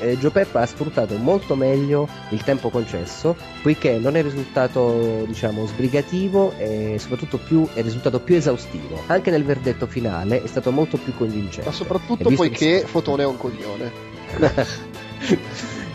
eh, 0.01 0.19
Joe 0.19 0.31
Pep 0.31 0.55
ha 0.57 0.67
sfruttato 0.67 1.17
molto 1.17 1.55
meglio 1.57 2.07
il 2.31 2.43
tempo 2.43 2.69
concesso 2.69 3.35
poiché 3.63 3.99
non 3.99 4.17
è 4.17 4.23
risultato 4.23 5.25
diciamo 5.27 5.67
sbrigativo 5.67 6.53
e 6.59 6.97
soprattutto 6.99 7.39
più, 7.39 7.67
è 7.73 7.81
risultato 7.81 8.21
più 8.21 8.35
esaustivo 8.37 9.03
anche 9.07 9.31
nel 9.31 9.45
verdetto 9.45 9.87
finale 9.87 10.43
è 10.43 10.47
stato 10.47 10.71
molto 10.71 10.99
più 10.99 11.15
convincente 11.17 11.71
Ma 11.71 11.75
soprattutto 11.75 12.31
poiché 12.31 12.85
Fotone 12.87 13.23
è 13.23 13.27
un 13.27 13.39
coglione. 13.39 13.93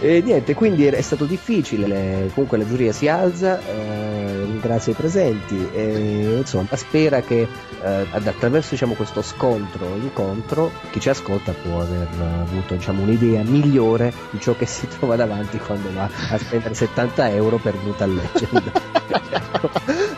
E 0.02 0.22
niente, 0.22 0.54
quindi 0.54 0.86
è 0.86 1.02
stato 1.02 1.26
difficile, 1.26 1.86
le- 1.86 2.32
comunque 2.34 2.58
la 2.58 2.66
giuria 2.66 2.94
si 2.94 3.10
alza, 3.10 3.60
eh, 3.60 4.29
ringrazia 4.50 4.92
i 4.92 4.96
presenti 4.96 5.70
e 5.74 6.36
insomma 6.40 6.76
spera 6.76 7.22
che 7.22 7.48
eh, 7.82 8.06
attraverso 8.12 8.70
diciamo, 8.72 8.94
questo 8.94 9.22
scontro 9.22 9.86
incontro 9.96 10.72
chi 10.92 11.00
ci 11.00 11.10
ascolta 11.10 11.54
può 11.54 11.82
aver 11.82 12.08
eh, 12.20 12.42
avuto 12.42 12.76
diciamo, 12.76 13.04
un'idea 13.04 13.44
migliore 13.44 14.14
di 14.32 14.40
ciò 14.40 14.56
che 14.56 14.66
si 14.66 14.88
trova 14.98 15.16
davanti 15.16 15.58
quando 15.58 15.92
va 15.94 16.10
a 16.30 16.38
spendere 16.38 16.74
70 16.74 17.30
euro 17.32 17.58
per 17.58 17.76
Brutal 17.78 18.14
Legend. 18.14 18.72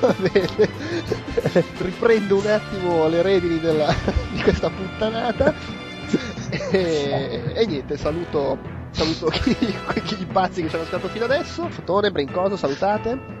Va 0.00 0.14
bene. 0.18 0.68
Riprendo 1.78 2.38
un 2.38 2.46
attimo 2.46 3.08
le 3.08 3.22
redini 3.22 3.60
della- 3.60 3.94
di 4.32 4.40
questa 4.42 4.70
puttanata. 4.70 5.54
E, 6.70 7.52
e 7.54 7.66
niente, 7.66 7.96
saluto, 7.96 8.58
saluto 8.90 9.26
chi, 9.26 9.54
chi 9.54 10.16
gli 10.16 10.26
pazzi 10.26 10.62
che 10.62 10.68
ci 10.68 10.74
hanno 10.74 10.84
ascoltato 10.84 11.12
fino 11.12 11.24
adesso. 11.24 11.68
Fotone, 11.70 12.10
Brincoso, 12.10 12.56
salutate. 12.56 13.40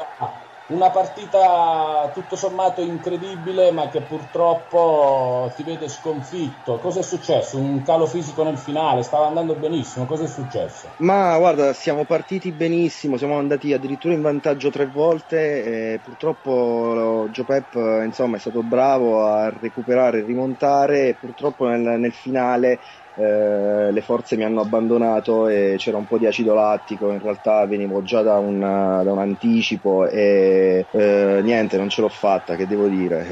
Una 0.73 0.91
partita 0.91 2.11
tutto 2.15 2.35
sommato 2.35 2.81
incredibile, 2.81 3.71
ma 3.73 3.91
che 3.91 4.01
purtroppo 4.01 5.53
ti 5.55 5.65
vede 5.65 5.87
sconfitto. 5.87 6.79
Cosa 6.79 7.01
è 7.01 7.03
successo? 7.03 7.59
Un 7.59 7.83
calo 7.83 8.07
fisico 8.07 8.43
nel 8.43 8.57
finale? 8.57 9.03
Stava 9.03 9.27
andando 9.27 9.55
benissimo. 9.55 10.07
Cosa 10.07 10.25
è 10.25 10.29
successo? 10.29 10.89
Ma 10.99 11.37
guarda, 11.37 11.75
siamo 11.75 12.07
partiti 12.07 12.53
benissimo, 12.53 13.19
siamo 13.19 13.37
andati 13.37 13.75
addirittura 13.75 14.15
in 14.15 14.23
vantaggio 14.23 14.71
tre 14.71 14.87
volte 14.87 16.01
purtroppo 16.03 17.29
Joe 17.31 17.45
Pep 17.45 17.75
insomma, 18.05 18.37
è 18.37 18.41
stato 18.41 18.63
bravo 18.63 19.25
a 19.25 19.51
recuperare 19.51 20.21
e 20.21 20.25
rimontare 20.25 21.17
purtroppo 21.21 21.67
nel, 21.67 22.01
nel 22.01 22.13
finale 22.13 22.81
eh, 23.15 23.93
le 23.93 24.01
forze 24.03 24.37
mi 24.37 24.45
hanno 24.45 24.61
abbandonato 24.61 25.47
e 25.49 25.75
c'era 25.79 25.97
un 25.99 26.07
po' 26.07 26.19
di 26.19 26.27
acido 26.27 26.55
lattico, 26.55 27.11
in 27.13 27.19
realtà 27.21 27.67
venivo 27.67 28.03
già 28.03 28.23
da 28.23 28.39
un, 28.39 28.59
da 28.61 29.13
un 29.13 29.19
anticipo 29.19 30.07
e 30.09 30.89
eh, 30.91 31.41
niente, 31.43 31.77
non 31.77 31.89
ce 31.89 32.01
l'ho 32.01 32.09
fatta, 32.09 32.57
che 32.57 32.67
devo 32.67 32.89
dire. 32.89 33.27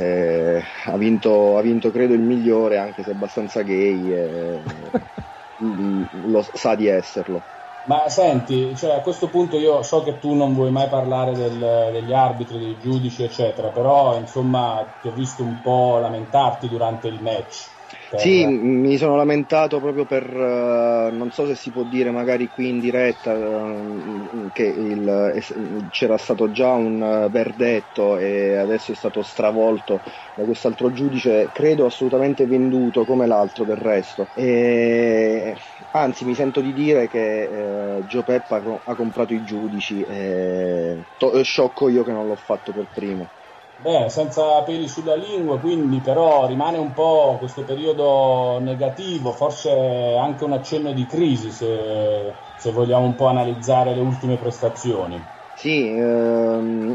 Eh, 0.58 0.62
ha, 0.86 0.96
vinto, 0.96 1.56
ha 1.56 1.62
vinto 1.62 1.90
credo 1.90 2.14
il 2.14 2.22
migliore, 2.22 2.76
anche 2.78 3.02
se 3.02 3.10
abbastanza 3.10 3.62
gay, 3.62 4.10
e, 4.12 4.62
mm, 5.62 6.04
lo 6.30 6.42
sa 6.52 6.74
di 6.74 6.86
esserlo. 6.86 7.46
Ma 7.82 8.08
senti, 8.08 8.74
cioè, 8.76 8.92
a 8.92 9.00
questo 9.02 9.28
punto 9.30 9.58
io 9.58 9.82
so 9.82 10.02
che 10.02 10.18
tu 10.18 10.32
non 10.34 10.54
vuoi 10.54 10.70
mai 10.70 10.88
parlare 10.88 11.34
del- 11.34 11.90
degli 11.92 12.12
arbitri, 12.12 12.58
dei 12.58 12.78
giudici, 12.78 13.22
eccetera, 13.22 13.70
però 13.70 14.16
insomma 14.18 14.96
ti 15.00 15.08
ho 15.08 15.12
visto 15.12 15.44
un 15.44 15.60
po' 15.60 15.98
lamentarti 15.98 16.68
durante 16.68 17.08
il 17.08 17.20
match. 17.22 17.69
Per- 18.10 18.20
Sì, 18.20 18.44
m- 18.44 18.80
mi 18.80 18.96
sono 18.98 19.14
lamentato 19.16 19.80
proprio 19.80 20.04
per, 20.04 20.24
eh, 20.28 21.10
non 21.12 21.30
so 21.30 21.46
se 21.46 21.54
si 21.54 21.70
può 21.70 21.84
dire 21.84 22.10
magari 22.10 22.50
qui 22.50 22.68
in 22.68 22.78
diretta, 22.80 23.32
eh, 23.34 24.50
che 24.52 24.64
il- 24.66 25.32
es- 25.34 25.54
c'era 25.88 26.16
stato 26.18 26.50
già 26.50 26.72
un 26.72 27.00
eh, 27.02 27.28
verdetto 27.30 28.16
e 28.18 28.56
adesso 28.56 28.92
è 28.92 28.94
stato 28.94 29.22
stravolto 29.22 30.02
da 30.34 30.44
quest'altro 30.44 30.90
giudice, 30.90 31.50
credo 31.52 31.86
assolutamente 31.86 32.46
venduto 32.46 33.04
come 33.04 33.26
l'altro 33.26 33.64
del 33.64 33.76
resto. 33.76 34.30
E, 34.34 35.56
anzi, 35.92 36.24
mi 36.24 36.34
sento 36.34 36.60
di 36.60 36.72
dire 36.72 37.06
che 37.06 37.98
eh, 37.98 38.02
Joe 38.04 38.22
Peppa 38.24 38.60
co- 38.62 38.82
ha 38.84 38.94
comprato 38.96 39.32
i 39.34 39.42
giudici 39.42 40.02
e 40.02 41.04
to- 41.16 41.42
sciocco 41.42 41.88
io 41.88 42.02
che 42.04 42.12
non 42.12 42.26
l'ho 42.26 42.36
fatto 42.36 42.72
per 42.72 42.88
primo. 42.92 43.30
Beh, 43.82 44.10
senza 44.10 44.62
peli 44.62 44.88
sulla 44.88 45.14
lingua, 45.16 45.58
quindi 45.58 46.00
però 46.02 46.46
rimane 46.46 46.76
un 46.76 46.92
po' 46.92 47.36
questo 47.38 47.64
periodo 47.64 48.58
negativo, 48.60 49.32
forse 49.32 49.70
anche 50.20 50.44
un 50.44 50.52
accenno 50.52 50.92
di 50.92 51.06
crisi 51.06 51.50
se, 51.50 52.36
se 52.54 52.70
vogliamo 52.72 53.06
un 53.06 53.14
po' 53.14 53.26
analizzare 53.26 53.94
le 53.94 54.00
ultime 54.00 54.36
prestazioni. 54.36 55.26
Sì, 55.54 55.88
ehm, 55.94 56.94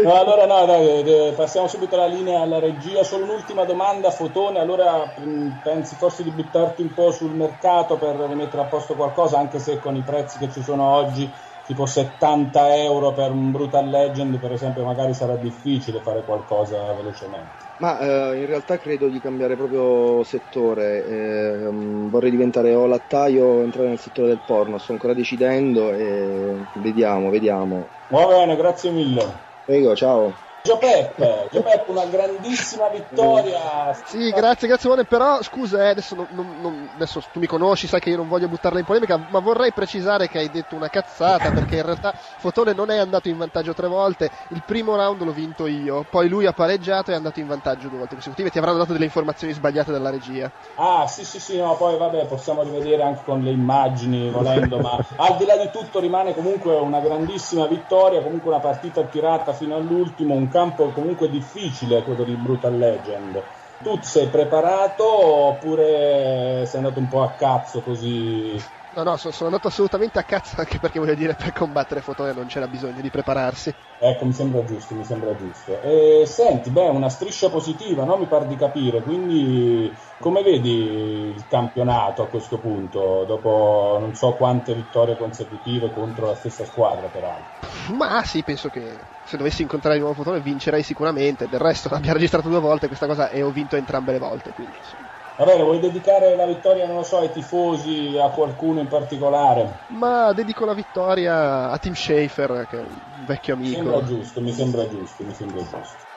No, 0.00 0.12
allora 0.14 0.46
no, 0.46 0.64
dai, 0.64 1.34
passiamo 1.34 1.66
subito 1.66 1.96
alla 1.96 2.06
linea 2.06 2.40
alla 2.40 2.60
regia. 2.60 3.02
Solo 3.02 3.24
un'ultima 3.24 3.64
domanda, 3.64 4.12
Fotone. 4.12 4.60
Allora 4.60 5.12
pensi 5.60 5.96
forse 5.96 6.22
di 6.22 6.30
buttarti 6.30 6.82
un 6.82 6.92
po' 6.92 7.10
sul 7.10 7.34
mercato 7.34 7.98
per 7.98 8.14
rimettere 8.14 8.62
a 8.62 8.66
posto 8.66 8.94
qualcosa, 8.94 9.38
anche 9.38 9.58
se 9.58 9.80
con 9.80 9.96
i 9.96 10.04
prezzi 10.04 10.38
che 10.38 10.50
ci 10.52 10.62
sono 10.62 10.84
oggi, 10.84 11.34
tipo 11.68 11.84
70 11.84 12.76
euro 12.76 13.12
per 13.12 13.30
un 13.30 13.50
Brutal 13.50 13.90
Legend, 13.90 14.38
per 14.38 14.52
esempio, 14.52 14.86
magari 14.86 15.12
sarà 15.12 15.36
difficile 15.36 16.00
fare 16.00 16.24
qualcosa 16.24 16.94
velocemente. 16.94 17.66
Ma 17.76 18.30
eh, 18.32 18.40
in 18.40 18.46
realtà 18.46 18.78
credo 18.78 19.06
di 19.08 19.20
cambiare 19.20 19.54
proprio 19.54 20.24
settore. 20.24 21.04
Eh, 21.04 21.68
vorrei 22.08 22.30
diventare 22.30 22.72
o 22.72 22.86
lattaio 22.86 23.44
o 23.44 23.62
entrare 23.62 23.88
nel 23.88 23.98
settore 23.98 24.28
del 24.28 24.40
porno. 24.40 24.78
Sto 24.78 24.92
ancora 24.92 25.12
decidendo 25.12 25.92
e 25.92 26.64
vediamo, 26.72 27.28
vediamo. 27.28 27.90
Va 28.06 28.26
bene, 28.26 28.56
grazie 28.56 28.90
mille. 28.90 29.26
Prego, 29.66 29.94
ciao. 29.94 30.47
Giopeppe, 30.60 31.48
Giopeppe, 31.50 31.90
una 31.90 32.04
grandissima 32.04 32.88
vittoria. 32.88 33.94
Sì, 34.04 34.30
grazie, 34.30 34.68
grazie 34.68 34.88
Mone, 34.90 35.04
però 35.04 35.40
scusa, 35.42 35.84
eh, 35.84 35.88
adesso, 35.90 36.14
non, 36.30 36.58
non, 36.60 36.90
adesso, 36.92 37.22
tu 37.32 37.38
mi 37.38 37.46
conosci, 37.46 37.86
sai 37.86 38.00
che 38.00 38.10
io 38.10 38.16
non 38.16 38.28
voglio 38.28 38.48
buttarla 38.48 38.78
in 38.78 38.84
polemica, 38.84 39.18
ma 39.30 39.38
vorrei 39.38 39.72
precisare 39.72 40.28
che 40.28 40.38
hai 40.38 40.50
detto 40.50 40.74
una 40.74 40.88
cazzata, 40.88 41.52
perché 41.52 41.76
in 41.76 41.84
realtà 41.84 42.12
Fotone 42.14 42.74
non 42.74 42.90
è 42.90 42.98
andato 42.98 43.28
in 43.28 43.38
vantaggio 43.38 43.72
tre 43.72 43.88
volte, 43.88 44.30
il 44.48 44.62
primo 44.64 44.94
round 44.96 45.22
l'ho 45.22 45.32
vinto 45.32 45.66
io, 45.66 46.04
poi 46.08 46.28
lui 46.28 46.44
ha 46.44 46.52
pareggiato 46.52 47.10
e 47.10 47.14
è 47.14 47.16
andato 47.16 47.40
in 47.40 47.46
vantaggio 47.46 47.88
due 47.88 47.98
volte 47.98 48.14
consecutive, 48.14 48.50
ti 48.50 48.58
avranno 48.58 48.78
dato 48.78 48.92
delle 48.92 49.06
informazioni 49.06 49.54
sbagliate 49.54 49.90
dalla 49.92 50.10
regia. 50.10 50.50
Ah, 50.74 51.06
sì, 51.06 51.24
sì, 51.24 51.40
sì, 51.40 51.56
no, 51.56 51.76
poi 51.76 51.96
vabbè, 51.96 52.26
possiamo 52.26 52.62
rivedere 52.62 53.02
anche 53.02 53.22
con 53.24 53.40
le 53.40 53.52
immagini, 53.52 54.28
volendo, 54.28 54.78
ma 54.80 54.98
al 55.16 55.36
di 55.36 55.46
là 55.46 55.56
di 55.56 55.70
tutto 55.70 55.98
rimane 55.98 56.34
comunque 56.34 56.74
una 56.74 57.00
grandissima 57.00 57.66
vittoria, 57.66 58.20
comunque 58.22 58.50
una 58.50 58.60
partita 58.60 59.02
tirata 59.04 59.52
fino 59.54 59.76
all'ultimo, 59.76 60.34
un 60.34 60.47
campo 60.48 60.92
comunque 60.92 61.28
difficile 61.28 62.02
quello 62.02 62.24
di 62.24 62.36
Brutal 62.36 62.76
Legend. 62.76 63.46
Tu 63.80 64.00
sei 64.02 64.28
preparato 64.28 65.04
oppure 65.06 66.64
sei 66.66 66.78
andato 66.78 66.98
un 67.00 67.08
po' 67.08 67.22
a 67.22 67.34
cazzo 67.34 67.82
così? 67.82 68.77
No, 68.90 69.02
no, 69.02 69.16
sono, 69.16 69.32
sono 69.32 69.48
andato 69.48 69.68
assolutamente 69.68 70.18
a 70.18 70.24
cazzo 70.24 70.56
anche 70.58 70.78
perché 70.78 70.98
voglio 70.98 71.14
dire 71.14 71.34
per 71.34 71.52
combattere 71.52 72.00
Fotone 72.00 72.32
non 72.32 72.46
c'era 72.46 72.66
bisogno 72.68 73.00
di 73.00 73.10
prepararsi. 73.10 73.74
Ecco, 74.00 74.24
mi 74.26 74.32
sembra 74.32 74.64
giusto, 74.64 74.94
mi 74.94 75.04
sembra 75.04 75.34
giusto. 75.34 75.82
E 75.82 76.24
senti, 76.26 76.70
beh, 76.70 76.88
una 76.88 77.08
striscia 77.08 77.50
positiva, 77.50 78.04
no? 78.04 78.16
Mi 78.16 78.26
pare 78.28 78.46
di 78.46 78.56
capire, 78.56 79.02
quindi 79.02 79.96
come 80.18 80.42
vedi 80.42 81.32
il 81.34 81.46
campionato 81.48 82.22
a 82.22 82.28
questo 82.28 82.60
punto, 82.60 83.24
dopo 83.24 83.98
non 84.00 84.14
so 84.14 84.36
quante 84.36 84.74
vittorie 84.74 85.16
consecutive 85.16 85.90
contro 85.90 86.26
la 86.26 86.34
stessa 86.36 86.64
squadra 86.64 87.08
peraltro? 87.08 87.56
Ma 87.96 88.22
sì, 88.24 88.42
penso 88.44 88.68
che 88.68 89.00
se 89.22 89.36
dovessi 89.36 89.62
incontrare 89.62 89.96
di 89.96 90.00
nuovo 90.02 90.16
Fotone 90.16 90.40
vincerei 90.40 90.82
sicuramente, 90.82 91.48
del 91.48 91.60
resto 91.60 91.88
abbiamo 91.94 92.14
registrato 92.14 92.48
due 92.48 92.60
volte 92.60 92.86
questa 92.86 93.06
cosa 93.06 93.28
e 93.30 93.42
ho 93.42 93.50
vinto 93.50 93.76
entrambe 93.76 94.12
le 94.12 94.18
volte, 94.18 94.52
quindi 94.52 94.76
insomma. 94.76 95.07
Va 95.38 95.44
bene, 95.44 95.62
vuoi 95.62 95.78
dedicare 95.78 96.34
la 96.34 96.46
vittoria, 96.46 96.84
non 96.88 96.96
lo 96.96 97.04
so, 97.04 97.18
ai 97.18 97.30
tifosi, 97.30 98.18
a 98.20 98.28
qualcuno 98.28 98.80
in 98.80 98.88
particolare? 98.88 99.84
Ma 99.90 100.32
dedico 100.32 100.64
la 100.64 100.74
vittoria 100.74 101.70
a 101.70 101.78
Tim 101.78 101.92
Schaefer, 101.92 102.66
che 102.66 102.78
è 102.78 102.80
un 102.80 103.24
vecchio 103.24 103.54
amico. 103.54 103.78
Mi 103.78 103.84
sembra 103.84 104.04
giusto, 104.04 104.40
mi 104.40 104.52
sembra 104.52 104.88
giusto, 104.88 105.24
mi 105.24 105.34
sembra 105.34 105.60
giusto. 105.62 106.07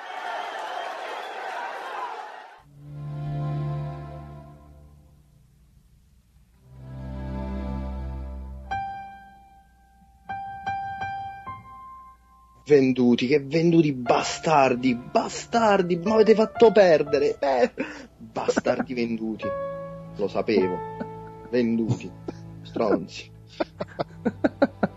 Venduti, 12.72 13.28
che 13.28 13.42
venduti 13.42 13.92
bastardi, 13.92 14.96
bastardi, 14.96 15.98
mi 15.98 16.10
avete 16.10 16.34
fatto 16.36 16.72
perdere. 16.72 17.38
Eh, 17.38 17.70
bastardi 18.18 18.94
venduti. 18.94 19.46
Lo 20.16 20.28
sapevo. 20.30 20.80
Venduti. 21.50 22.10
Stronzi. 22.62 23.30